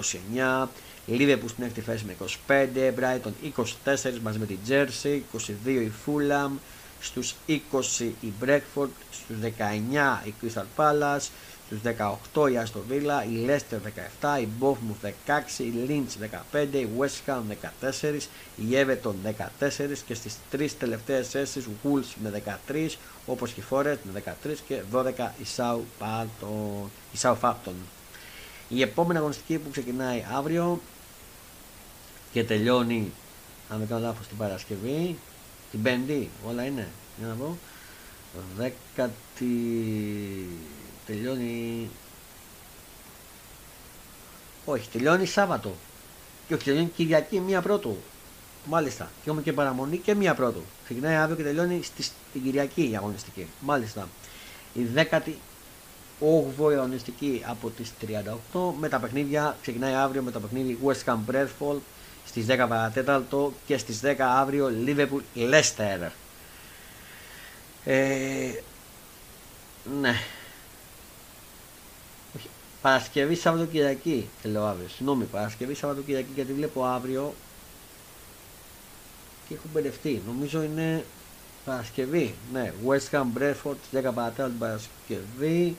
[0.64, 0.68] 29,
[1.12, 2.16] Λίβερπουλ στην έκτη θέση με
[2.48, 6.50] 25, Brighton 24 μαζί με την Jersey, 22 η Fulham,
[7.00, 11.28] στους 20 η Breakford, στους 19 η Crystal Palace,
[11.66, 11.80] στους
[12.34, 13.78] 18 η Aston Villa, η Leicester
[14.20, 17.40] 17, η Bournemouth 16, η Lynch 15, η West Ham
[18.02, 19.14] 14, η Everton
[19.60, 22.96] 14 και στις τρεις τελευταίες θέσεις Wolves με 13,
[23.26, 23.64] όπως και η
[24.12, 25.46] με 13 και 12 η
[27.20, 27.74] Southampton.
[28.68, 30.80] Η, η επόμενη αγωνιστική που ξεκινάει αύριο
[32.32, 33.12] και τελειώνει,
[33.68, 35.18] αν δεν κάνω λάθος, την Παρασκευή,
[35.70, 37.58] την Πέμπτη, όλα είναι, για να πω,
[38.56, 39.56] δέκατη
[41.06, 41.88] τελειώνει.
[44.64, 45.74] Όχι, τελειώνει Σάββατο.
[46.48, 47.96] Και όχι, τελειώνει Κυριακή, μία πρώτου.
[48.64, 49.04] Μάλιστα.
[49.04, 50.62] Και έχουμε και παραμονή και μία πρώτου.
[50.84, 53.46] Ξεκινάει αύριο και τελειώνει στη, στην Κυριακή η αγωνιστική.
[53.60, 54.08] Μάλιστα.
[54.74, 54.80] Η
[56.20, 57.92] 18η αγωνιστική από τις
[58.52, 59.56] 38 με τα παιχνίδια.
[59.62, 61.78] Ξεκινάει αύριο με τα παιχνίδια West Ham Bradford
[62.26, 66.10] στις 10 παρατέταλτο και στις 10 αύριο Liverpool Leicester.
[67.84, 68.50] Ε,
[70.00, 70.14] ναι,
[72.82, 74.88] Παρασκευή Σαββατοκυριακή λέω αύριο.
[74.88, 77.34] Συγγνώμη, Παρασκευή Σαββατοκυριακή γιατί βλέπω αύριο
[79.48, 80.22] και έχω μπερδευτεί.
[80.26, 81.04] Νομίζω είναι
[81.64, 82.34] Παρασκευή.
[82.52, 85.76] Ναι, West Ham Bradford στις 10 παρατέρα την Παρασκευή.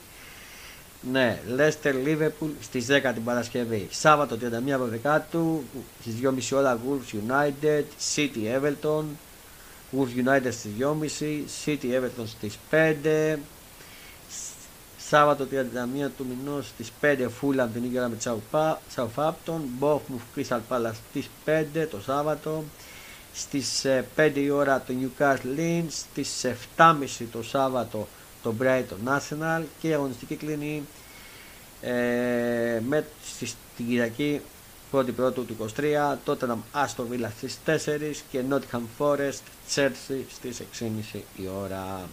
[1.10, 3.88] Ναι, Leicester Liverpool στις 10 την Παρασκευή.
[3.90, 5.62] Σάββατο 31 Δεκάτου
[6.00, 6.14] στις
[6.50, 7.82] 2.30 ώρα Wolves United,
[8.14, 9.04] City Everton.
[9.96, 13.38] Wolves United στις 2.30, City Everton στις 5.
[15.08, 18.16] Σάββατο 31 του μηνός στις 5 Φούλαμ την ίδια ώρα με
[18.96, 22.64] Southampton, Bournemouth Crystal Palace στις 5 το Σάββατο,
[23.34, 23.86] στις
[24.16, 26.46] 5 η ώρα το Newcastle Lynch, στις
[26.76, 28.08] 7.30 το Σάββατο
[28.42, 30.82] το Brighton National και η αγωνιστική κλείνει
[31.80, 33.06] ε, με
[33.74, 34.40] στην Κυριακή
[34.92, 39.40] 1η Πρώτου του 23, τότε Aston Villa στις 4 και Nottingham Forest
[39.74, 40.62] Chelsea στις
[41.12, 42.08] 6.30 η ώρα.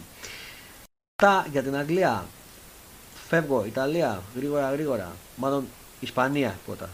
[1.22, 2.24] Αυτά για την Αγγλία.
[3.28, 5.12] Φεύγω, Ιταλία, γρήγορα γρήγορα.
[5.36, 5.66] Μάλλον
[6.00, 6.88] Ισπανία πρώτα.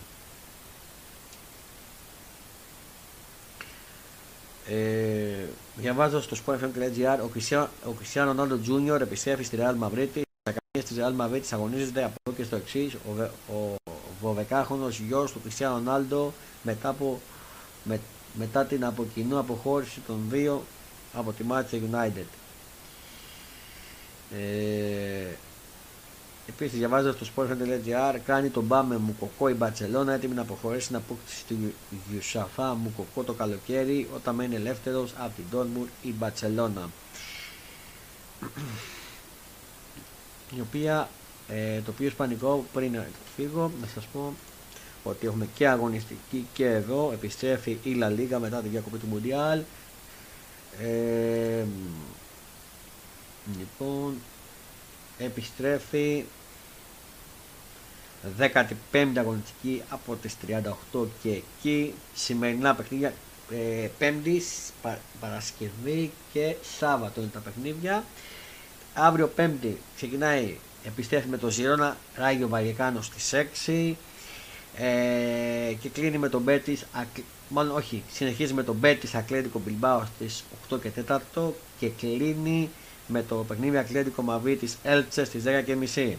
[4.68, 7.18] Ε, διαβάζω στο sportfm.gr
[7.84, 10.22] ο Κριστιανό Ρονάλντο Τζούνιορ επιστρέφει στη Real Madrid.
[10.42, 12.94] Τα καμία της Real Madrid αγωνίζεται από εδώ και στο εξής.
[12.94, 13.74] Ο, ο,
[14.22, 17.20] ο 12χρονο γιος του Κριστιανό Ρονάλντο μετά, από,
[17.84, 18.00] με,
[18.34, 20.64] μετά την από κοινού αποχώρηση των δύο
[21.12, 22.26] από τη Manchester United.
[24.36, 25.34] Ε,
[26.48, 31.44] Επίσης, διαβάζοντα το sport.gr, κάνει τον Μπάμε Μουκοκό η Μπαρσελόνα έτοιμη να αποχωρήσει την απόκτηση
[31.44, 31.74] του
[32.10, 36.90] Γιουσαφά Μουκοκό το καλοκαίρι όταν μένει ελεύθερος από την Ντόρμουρ η Μπαρσελόνα.
[40.56, 41.08] Η οποία,
[41.48, 44.34] ε, το οποίο Ισπανικό πριν να φύγω, να σας πω
[45.02, 47.10] ότι έχουμε και αγωνιστική και εδώ.
[47.12, 49.60] Επιστρέφει η Λα Λίγα μετά τη διακοπή του Μουντιάλ.
[50.82, 51.64] Ε,
[53.58, 54.14] λοιπόν,
[55.18, 56.24] επιστρέφει.
[58.38, 60.36] 15η αγωνιστική από τις
[60.92, 61.94] 38 και εκεί.
[62.14, 63.12] Σημερινά παιχνίδια
[63.50, 64.42] ε, Πέμπτη,
[65.20, 68.04] Παρασκευή και Σάββατο είναι τα παιχνίδια.
[68.94, 70.56] Αύριο Πέμπτη ξεκινάει
[70.86, 73.32] επιστρέφει με το Ζηρώνα Ράγιο Βαγεκάνο στις
[73.66, 73.94] 6
[74.76, 76.86] ε, και κλείνει με τον Μπέτης
[77.48, 80.90] μάλλον όχι, συνεχίζει με τον Μπέτης Ακλέτικο Μπιλμπάο στις 8 και
[81.34, 82.70] 4 και κλείνει
[83.06, 85.42] με το παιχνίδι Ακλέτικο Μαβί της Έλτσε στις
[85.94, 86.12] 10.30.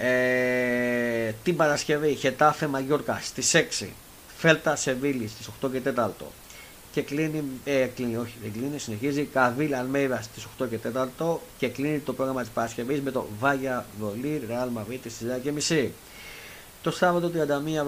[0.00, 3.86] Ε, την Παρασκευή Χετάφε Μαγιόρκα στις 6.
[4.36, 6.08] Φέλτα Σεβίλη στις 8 και 4.
[6.92, 11.68] Και κλείνει, ε, κλείνει, όχι δεν κλείνει, συνεχίζει Καβίλ Αλμέιδα στις 8 και 4 και
[11.68, 15.26] κλείνει το πρόγραμμα της Παρασκευής με το Βάγια Δολίρ Ρεάλ Μαβίτη στις
[15.68, 15.88] 10.30.
[16.82, 17.30] Το Σάββατο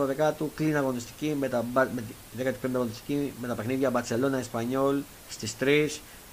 [0.02, 2.04] 31 Δεκάτου κλείνει αγωνιστική με τα, με,
[2.42, 4.96] 15 αγωνιστική με τα παιχνίδια Μπαρσελόνα Εσπανιόλ
[5.28, 5.88] στις 3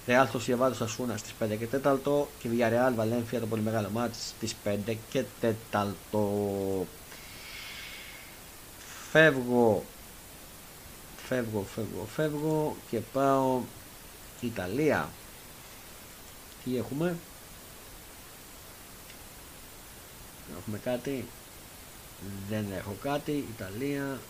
[0.08, 4.54] Real Sociedad Σασούνα στις 5 και 4 και Villarreal Βαλένθια το πολύ μεγάλο μάτς στις
[4.64, 5.24] 5 και
[5.72, 5.86] 4.
[9.10, 9.84] Φεύγω,
[11.28, 13.60] φεύγω, φεύγω, φεύγω και πάω
[14.40, 15.08] Ιταλία.
[16.64, 17.16] Τι έχουμε;
[20.58, 21.28] Έχουμε κάτι;
[22.48, 23.44] Δεν έχω κάτι.
[23.56, 24.20] Ιταλία.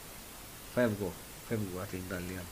[0.75, 1.13] Φεύγω.
[1.49, 2.43] Φεύγω από την Ιταλία.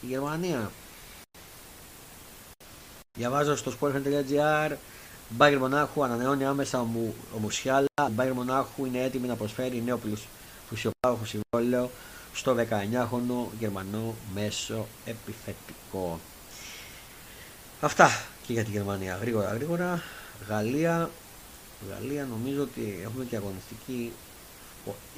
[0.00, 0.70] Η Γερμανία.
[3.16, 4.72] Διαβάζω στο sport.gr
[5.28, 6.80] Μπάγκερ Μονάχου ανανεώνει άμεσα
[7.34, 7.86] ο Μουσιάλα.
[8.10, 10.00] Μπάγκερ Μονάχου είναι έτοιμη να προσφέρει νέο
[10.68, 11.90] πλουσιοπάροχο συμβόλαιο
[12.34, 16.20] στο 19χρονο Γερμανό μέσο επιθετικό.
[17.80, 18.08] Αυτά
[18.46, 19.18] και για τη Γερμανία.
[19.20, 20.02] Γρήγορα, γρήγορα.
[20.48, 21.10] Γαλλία.
[21.90, 24.12] Γαλλία νομίζω ότι έχουμε και αγωνιστική.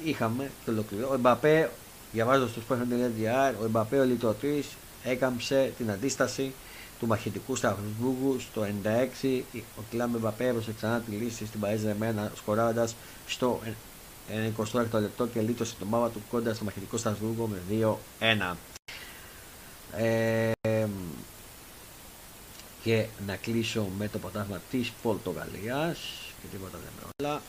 [0.03, 1.09] Είχαμε και ολοκληρώ.
[1.09, 1.69] Ο Εμπαπέ,
[2.11, 4.67] διαβάζω στο sport.gr, ο Εμπαπέ ο λιτωτής
[5.03, 6.53] έκαμψε την αντίσταση
[6.99, 8.65] του μαχητικού Στρασβούργου στο
[9.21, 9.41] 96.
[9.53, 12.95] Ο Κλάμε Μπαπέ έδωσε ξανά τη λύση στην Παρίζα Ρεμένα σκοράροντας
[13.27, 13.59] στο
[14.73, 17.61] 28 λεπτό και λύτωσε τον μάμα του κοντά στο μαχητικό Στρασβούργο με
[18.19, 18.55] 2-1.
[19.97, 20.51] Ε,
[22.83, 25.97] και να κλείσω με το ποτάσμα της Πορτογαλίας
[26.41, 27.41] και τίποτα δεν με όλα.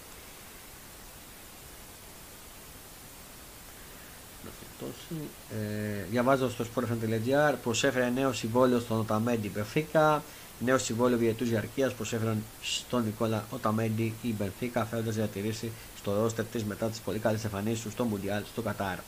[5.50, 10.22] Ε, διαβάζω στο sport.gr προσέφερε νέο συμβόλαιο στον Οταμέντι Μπενφίκα.
[10.64, 16.64] Νέο συμβόλαιο διετού διαρκεία προσέφεραν στον Νικόλα Οταμέντι η Μπενφίκα, φέροντας διατηρήσει στο ρόστερ της
[16.64, 18.98] μετά τις πολύ καλές εμφανίσεις του στο Μουντιάλ στο Κατάρ.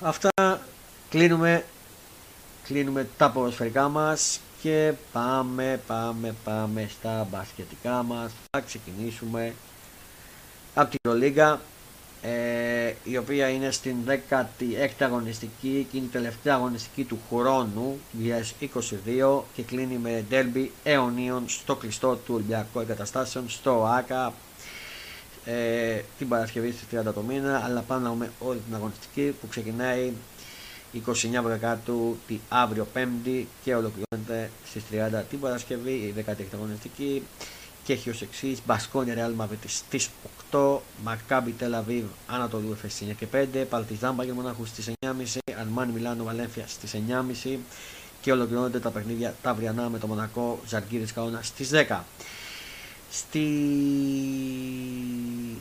[0.00, 0.30] αυτά
[1.10, 1.64] κλείνουμε,
[2.64, 8.32] κλείνουμε τα ποδοσφαιρικά μας και πάμε, πάμε, πάμε στα μπασκετικά μας.
[8.50, 9.54] Θα ξεκινήσουμε
[10.74, 11.60] από την Ευρωλίγκα
[12.22, 18.00] ε, η οποία είναι στην 16η αγωνιστική και είναι η τελευταία αγωνιστική του χρόνου
[18.60, 24.32] 2022 και κλείνει με derby αιωνίων στο κλειστό του Ολυμπιακού Εγκαταστάσεων στο ΆΚΑ.
[25.44, 29.48] Ε, την Παρασκευή στις 30 το μήνα αλλά πάμε να δούμε όλη την αγωνιστική που
[29.48, 30.12] ξεκινάει
[31.06, 37.22] 29 Βρεκάτου τη αύριο 5η και ολοκληρώνεται στις 30 την Παρασκευή η 16η αγωνιστική.
[37.84, 40.00] Και έχει ως εξής Μπασκόνια Ρεάλ Μαβέτη στι
[40.50, 45.10] 8, Μακάμπι Τελαβίβ Ανατολού Εφές 9 και 5, Παλτιζάν Μπάγκερ Μονάχου στις 9.30,
[45.60, 46.94] Αρμάνι Μιλάνο Βαλένθια στις
[47.44, 47.58] 9.30
[48.20, 51.98] και ολοκληρώνονται τα παιχνίδια τα αυριανά με το Μονακό Ζαργκύρι Καόνα στις 10.
[53.10, 53.46] Στη...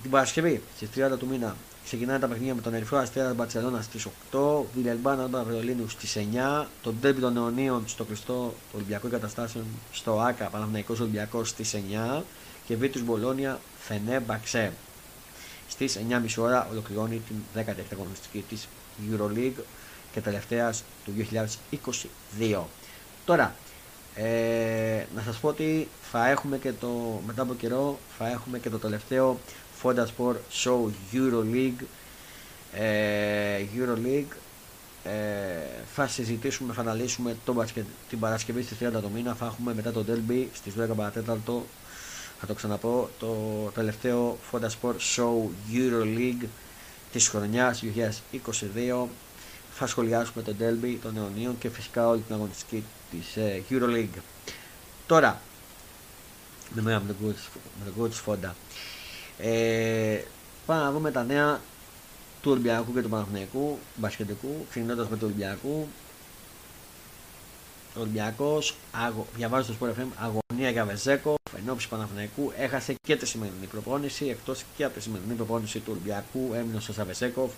[0.01, 4.07] Την Παρασκευή στις 30 του μήνα ξεκινάνε τα παιχνίδια με τον Ερυθρό Αστέρα Μπαρσελόνας στις
[4.31, 6.17] 8, Βιλελμπάν Άντα Βερολίνου στις
[6.61, 11.75] 9, τον Τέμπι των Νεωνίων στο κλειστό Ολυμπιακό Εγκαταστάσεων στο ΑΚΑ Παναθυναϊκό Ολυμπιακός στις
[12.17, 12.21] 9
[12.65, 14.71] και Βίτους Μπολόνια Φενέ Μπαξέ.
[15.69, 18.67] Στις 9.30 ώρα ολοκληρώνει την 10η αγωνιστική της
[19.11, 19.63] Euroleague
[20.11, 20.73] και τελευταία
[21.05, 21.13] του
[22.39, 22.63] 2022.
[23.25, 23.55] Τώρα,
[24.15, 28.69] ε, να σας πω ότι θα έχουμε και το, μετά από καιρό θα έχουμε και
[28.69, 29.39] το τελευταίο
[29.83, 31.83] Fonda Sport Show EuroLeague
[32.73, 34.35] ε, EuroLeague
[35.03, 35.11] ε,
[35.93, 39.91] θα συζητήσουμε, θα αναλύσουμε το μπασκετ, την Παρασκευή στις 30 το μήνα θα έχουμε μετά
[39.91, 41.65] το Derby στις 10 παρατέταρτο
[42.39, 43.09] θα το ξαναπώ.
[43.19, 43.35] Το
[43.73, 46.45] τελευταίο Fonda Sport Show EuroLeague
[47.11, 49.07] της χρονιάς 2022
[49.71, 54.19] θα σχολιάσουμε το Derby των αιωνίων και φυσικά όλη την αγωνιστική της ε, EuroLeague.
[55.07, 55.41] Τώρα
[56.73, 57.15] με μένα με
[57.85, 58.51] τον coach Fonda
[59.37, 60.21] ε,
[60.65, 61.61] πάμε να δούμε τα νέα
[62.41, 65.87] του Ολυμπιακού και του Παναθηναϊκού μπασκετικού, ξεκινώντας με το Ολυμπιακού.
[67.95, 68.61] Ο Ολυμπιακό,
[69.35, 74.63] διαβάζει το Sport FM, αγωνία για Βεζέκο, ενώπιση Παναθηναϊκού, έχασε και τη σημερινή προπόνηση, εκτός
[74.77, 77.51] και από τη σημερινή προπόνηση του Ολυμπιακού, έμεινε στο Σαβεσέκοφ.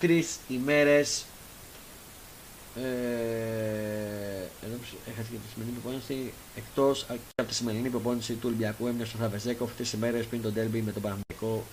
[0.00, 1.24] Τρεις ημέρες
[2.76, 4.48] ε,
[5.10, 6.32] έχασε και τη σημερινή προπόνηση.
[6.56, 10.80] Εκτός από τη σημερινή προπόνηση του Ολυμπιακού, έμεινε στο Θαβεζέκοφ τι ημέρες πριν τον Ντέρμπι
[10.80, 11.64] με τον Παναγενικό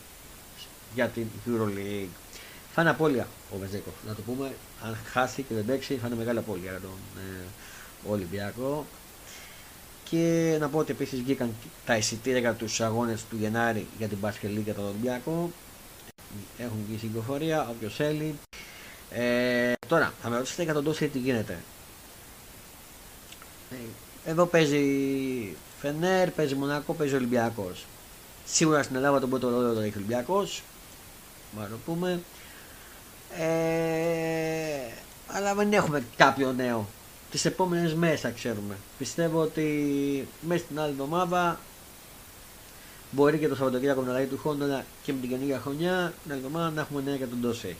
[0.94, 2.08] για την Euroleague.
[2.74, 4.54] Θα είναι απώλεια ο Βεζέκοφ, να το πούμε.
[4.84, 7.46] Αν χάσει και δεν παίξει, θα είναι μεγάλη απώλεια για τον ε,
[8.10, 8.86] Ολυμπιακό.
[10.14, 11.54] Και να πω ότι επίσης βγήκαν
[11.86, 15.52] τα εισιτήρια για τους αγώνες του Γενάρη για την Basket για τον Ολυμπιακό.
[16.58, 18.36] Έχουν βγει συγκοφορία, όποιος θέλει.
[19.12, 21.58] Ε, τώρα, θα με ρωτήσετε για τον Τόσι τι γίνεται.
[23.72, 23.76] Ε,
[24.30, 24.86] εδώ παίζει
[25.80, 27.86] Φενέρ, παίζει Μονακό, παίζει Ολυμπιακός.
[28.46, 30.64] Σίγουρα στην Ελλάδα τον πρώτο ρόλο το έχει Ολυμπιακός.
[31.58, 32.22] Μα το πούμε.
[33.38, 34.92] Ε,
[35.28, 36.88] αλλά δεν έχουμε κάποιο νέο.
[37.34, 38.78] Τις επόμενες μέρες θα ξέρουμε.
[38.98, 41.60] Πιστεύω ότι μέσα στην άλλη εβδομάδα
[43.12, 46.42] μπορεί και το Σαββατοκύριακο με την του χρόνου και με την καινούργια χρονιά την άλλη
[46.46, 47.76] εβδομάδα να έχουμε νέα για τον Τόσι.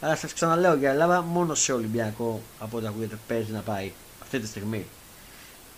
[0.00, 3.92] Αλλά σας ξαναλέω για Ελλάδα μόνο σε Ολυμπιακό από ό,τι ακούγεται παίζει να πάει
[4.22, 4.86] αυτή τη στιγμή.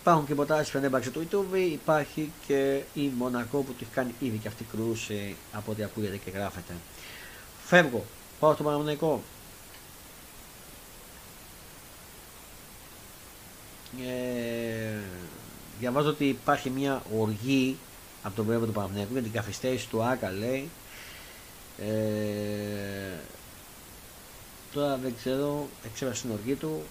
[0.01, 4.37] Υπάρχουν και προτάσει φαινέμπαξε του YouTube, υπάρχει και η Μονακό που του έχει κάνει ήδη
[4.37, 6.73] και αυτή κρούση από ό,τι ακούγεται και γράφεται.
[7.65, 8.05] Φεύγω,
[8.39, 9.21] πάω στο Παναμονικό.
[13.99, 14.99] Ε,
[15.79, 17.77] διαβάζω ότι υπάρχει μια οργή
[18.23, 20.69] από τον πρόεδρο του Παναθηναϊκού για την καθυστέρηση του ΆΚΑ λέει.
[21.77, 23.17] Ε,
[24.73, 26.83] τώρα δεν ξέρω, εξέφρασε την οργή του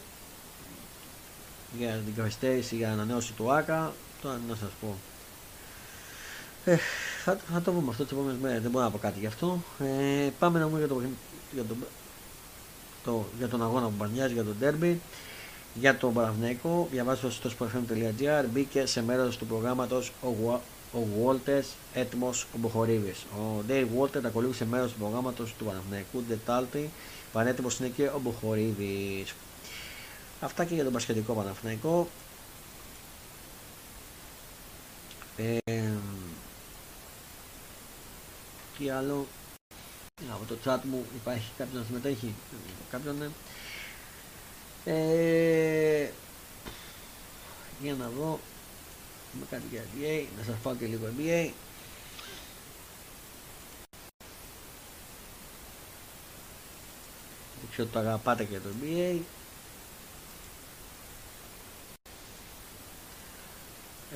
[1.79, 3.93] για την καθυστέρηση για ανανέωση του ΆΚΑ.
[4.23, 4.97] Τώρα να σας πω.
[6.65, 6.77] Ε,
[7.25, 8.63] θα, θα, το πούμε αυτό τις επόμενες μέρες.
[8.63, 9.63] Δεν μπορώ να πω κάτι γι' αυτό.
[9.79, 11.03] Ε, πάμε να πούμε για, το,
[11.53, 11.75] για, το,
[13.05, 14.97] το, για τον αγώνα που μπανιάζει, για τον Derby.
[15.75, 20.29] Για τον Παναθηναϊκό, διαβάζω στο sportfm.gr μπήκε σε μέρος του προγράμματος ο,
[20.99, 21.65] ο Walters
[21.95, 23.15] έτοιμο Μποχορίβη.
[23.37, 26.91] Ο Dave Walter ακολούθησε μέρος του προγράμματος του Παναθηναϊκού Δετάλτη.
[27.33, 29.25] Πανέτοιμος είναι και ο Μποχορίβη.
[30.41, 32.09] Αυτά και για τον Πασχετικό Παναθηναϊκό.
[35.37, 35.59] Ε,
[38.79, 39.27] τι άλλο;
[40.33, 42.35] Από το chat μου υπάρχει κάποιος να συμμετέχει;
[42.91, 43.27] Κάποιον ναι
[44.85, 46.09] ε,
[47.83, 48.41] για να δω
[49.33, 51.51] με κάτι για NBA να σας πάω και λίγο NBA
[57.61, 59.19] δεν ξέρω το αγαπάτε και το NBA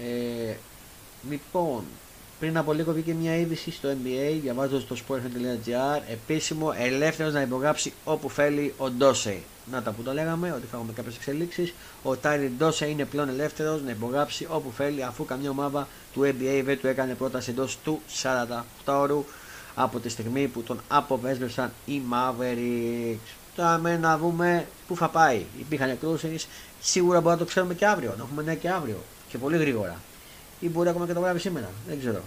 [0.02, 0.54] ε,
[1.30, 1.84] λοιπόν
[2.38, 7.92] πριν από λίγο βγήκε μια είδηση στο NBA, διαβάζω στο sport.gr, επίσημο ελεύθερος να υπογράψει
[8.04, 9.42] όπου θέλει ο Ντόσε.
[9.70, 11.74] Να τα που το λέγαμε, ότι θα έχουμε κάποιες εξελίξεις.
[12.02, 16.62] Ο Τάιρι Ντόσε είναι πλέον ελεύθερος να υπογράψει όπου θέλει, αφού καμιά ομάδα του NBA
[16.64, 19.24] δεν του έκανε πρόταση εντός του 48 ώρου
[19.74, 23.34] από τη στιγμή που τον αποβέσβευσαν οι Mavericks.
[23.56, 25.44] Τώρα με να δούμε πού θα πάει.
[25.58, 26.48] Υπήρχαν εκδόσεις,
[26.80, 28.98] σίγουρα μπορούμε να το ξέρουμε και αύριο, να έχουμε νέα και αύριο
[29.28, 30.00] και πολύ γρήγορα
[30.60, 31.70] ή μπορεί ακόμα και το βράδυ σήμερα.
[31.88, 32.22] Δεν ξέρω.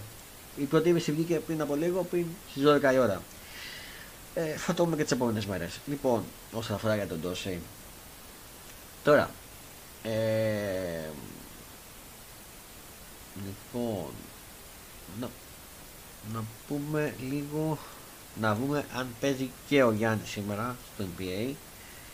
[0.56, 3.22] Η πρώτη είδηση βγήκε πριν από λίγο, πριν στις 12 η ώρα.
[4.38, 5.78] Ε, θα το δούμε και τις επόμενες μέρες.
[5.86, 7.60] Λοιπόν, όσον αφορά για τον Ντόση.
[9.04, 9.30] Τώρα.
[10.02, 11.08] Ε,
[13.34, 14.10] λοιπόν.
[15.20, 15.28] Να,
[16.32, 17.78] να πούμε λίγο.
[18.40, 21.54] Να δούμε αν παίζει και ο Γιάννης σήμερα στο NBA.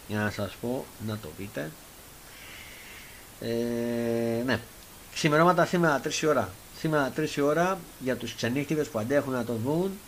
[0.09, 1.71] Για να σας πω, να το πείτε.
[3.41, 4.61] Ε, ναι,
[5.15, 6.51] Ξημερώματα σήμερα 3 ώρα.
[6.79, 9.99] Σήμερα 3 ώρα για τους ξενύχτηδες που αντέχουν να το δουν.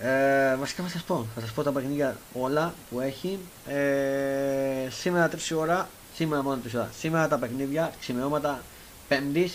[0.00, 3.38] Ε, βασικά θα σας πω, θα σας πω τα παιχνίδια όλα που έχει.
[3.66, 6.90] Ε, σήμερα 3 ώρα, σήμερα μόνο 3 ώρα.
[6.98, 8.62] Σήμερα τα παιχνίδια, ξημερώματα
[9.08, 9.50] 5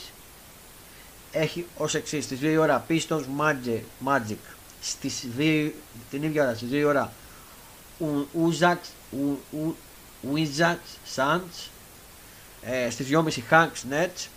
[1.31, 4.37] έχει ως εξής στις 2 ώρα Pistons Magic, Magic.
[4.81, 5.71] Στις 2,
[6.09, 7.11] την ίδια ώρα στις 2 ώρα
[8.49, 8.77] Uzax,
[10.33, 11.69] Wizards Suns.
[12.61, 14.27] Ε, στις 2.30 Hanks Nets.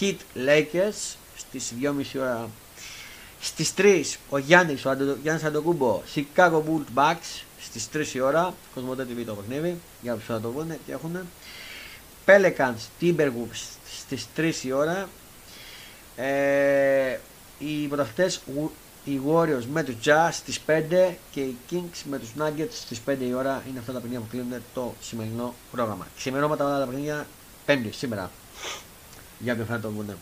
[0.00, 1.16] Heat Lakers.
[1.36, 2.48] Στις 2.30 ώρα
[3.40, 8.54] στις 3 ο Γιάννης, ο Αντο, Γιάννης Αντοκούμπο Chicago Bulls Bucks στις 3 η ώρα
[8.74, 11.18] Κοσμοτέ TV το παιχνίδι για να να το βγουν τι έχουν
[12.26, 13.66] Pelicans Timberwolves
[13.98, 15.08] στις 3 η ώρα
[16.16, 17.18] ε,
[17.58, 18.40] οι πρωταθλητές
[19.04, 20.80] οι Warriors με τους Jazz στις 5
[21.30, 24.26] και οι Kings με τους Nuggets στις 5 η ώρα είναι αυτά τα παιχνίδια που
[24.30, 26.06] κλείνουν το σημερινό πρόγραμμα.
[26.16, 27.26] Ξημερώματα όλα τα παιχνίδια
[27.64, 28.30] Πέμπτη σήμερα.
[29.38, 30.16] Για ποιον θα το βγουν.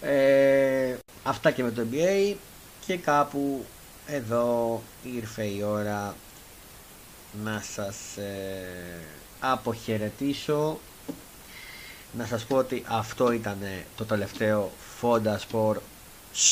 [0.00, 2.34] Ε, αυτά και με το NBA
[2.86, 3.64] και κάπου
[4.06, 6.14] εδώ ήρθε η ώρα
[7.44, 9.00] να σας ε,
[9.40, 10.78] αποχαιρετήσω.
[12.12, 13.58] Να σας πω ότι αυτό ήταν
[13.96, 14.70] το τελευταίο
[15.00, 15.76] Fonda Sport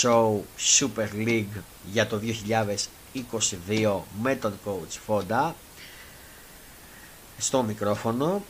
[0.03, 0.41] Show
[0.79, 2.21] Super League για το
[3.71, 5.53] 2022 με τον coach Fonda.
[7.39, 8.43] Στο μικρόφωνο.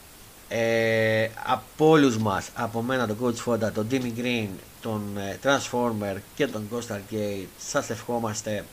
[0.49, 4.49] Ε, από όλους μας, από μένα τον Coach Fonda, τον Jimmy Green,
[4.81, 8.64] τον ε, Transformer και τον Ghost Arcade, σας ευχόμαστε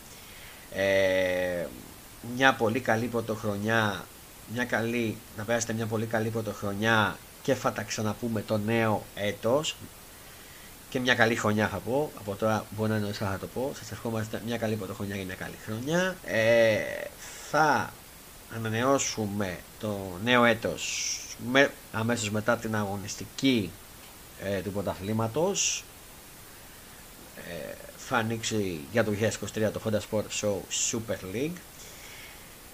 [0.73, 1.65] ε,
[2.35, 4.05] μια πολύ καλή πρωτοχρονιά,
[4.53, 9.75] μια καλή, να περάσετε μια πολύ καλή πρωτοχρονιά και θα τα ξαναπούμε το νέο έτος.
[10.89, 13.91] Και μια καλή χρονιά θα πω, από τώρα μπορεί να εννοήσω θα το πω, σας
[13.91, 16.15] ευχόμαστε μια καλή πρωτοχρονιά και μια καλή χρονιά.
[16.25, 16.77] Ε,
[17.49, 17.93] θα
[18.55, 21.19] ανανεώσουμε το νέο έτος
[21.51, 23.71] με, αμέσως μετά την αγωνιστική
[24.43, 25.79] ε, του πρωταθλήματος.
[25.79, 25.94] ε,
[27.97, 29.11] θα ανοίξει για το
[29.55, 30.57] 2023 το Honda Sport Show
[30.91, 31.57] Super League.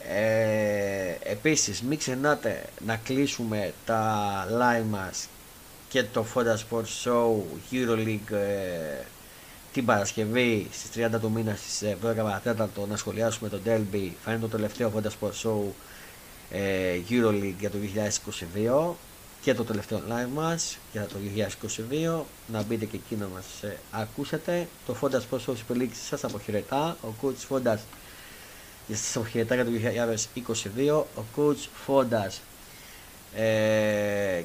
[0.08, 5.28] Ε, επίσης μην ξεχνάτε να κλείσουμε τα live μας
[5.90, 7.42] και το Honda Sport Show
[7.72, 9.04] EuroLeague ε,
[9.74, 14.10] την Παρασκευή στις 30 του μήνα στις 12 να σχολιάσουμε το Derby.
[14.24, 15.62] Θα είναι το τελευταίο Honda Sport Show
[16.52, 17.78] ε, EuroLeague για το
[18.94, 18.94] 2022
[19.42, 21.16] και το τελευταίο live μας για το
[22.20, 24.68] 2022 να μπείτε και εκεί να μας ε, ακούσετε.
[24.86, 26.98] Το Fondas Post Super League σας αποχαιρετά.
[27.02, 27.78] Ο coach Fondas
[28.94, 29.72] σας αποχαιρετά για το
[30.86, 32.32] 2022 ο coach Fondas
[33.36, 34.40] Ε,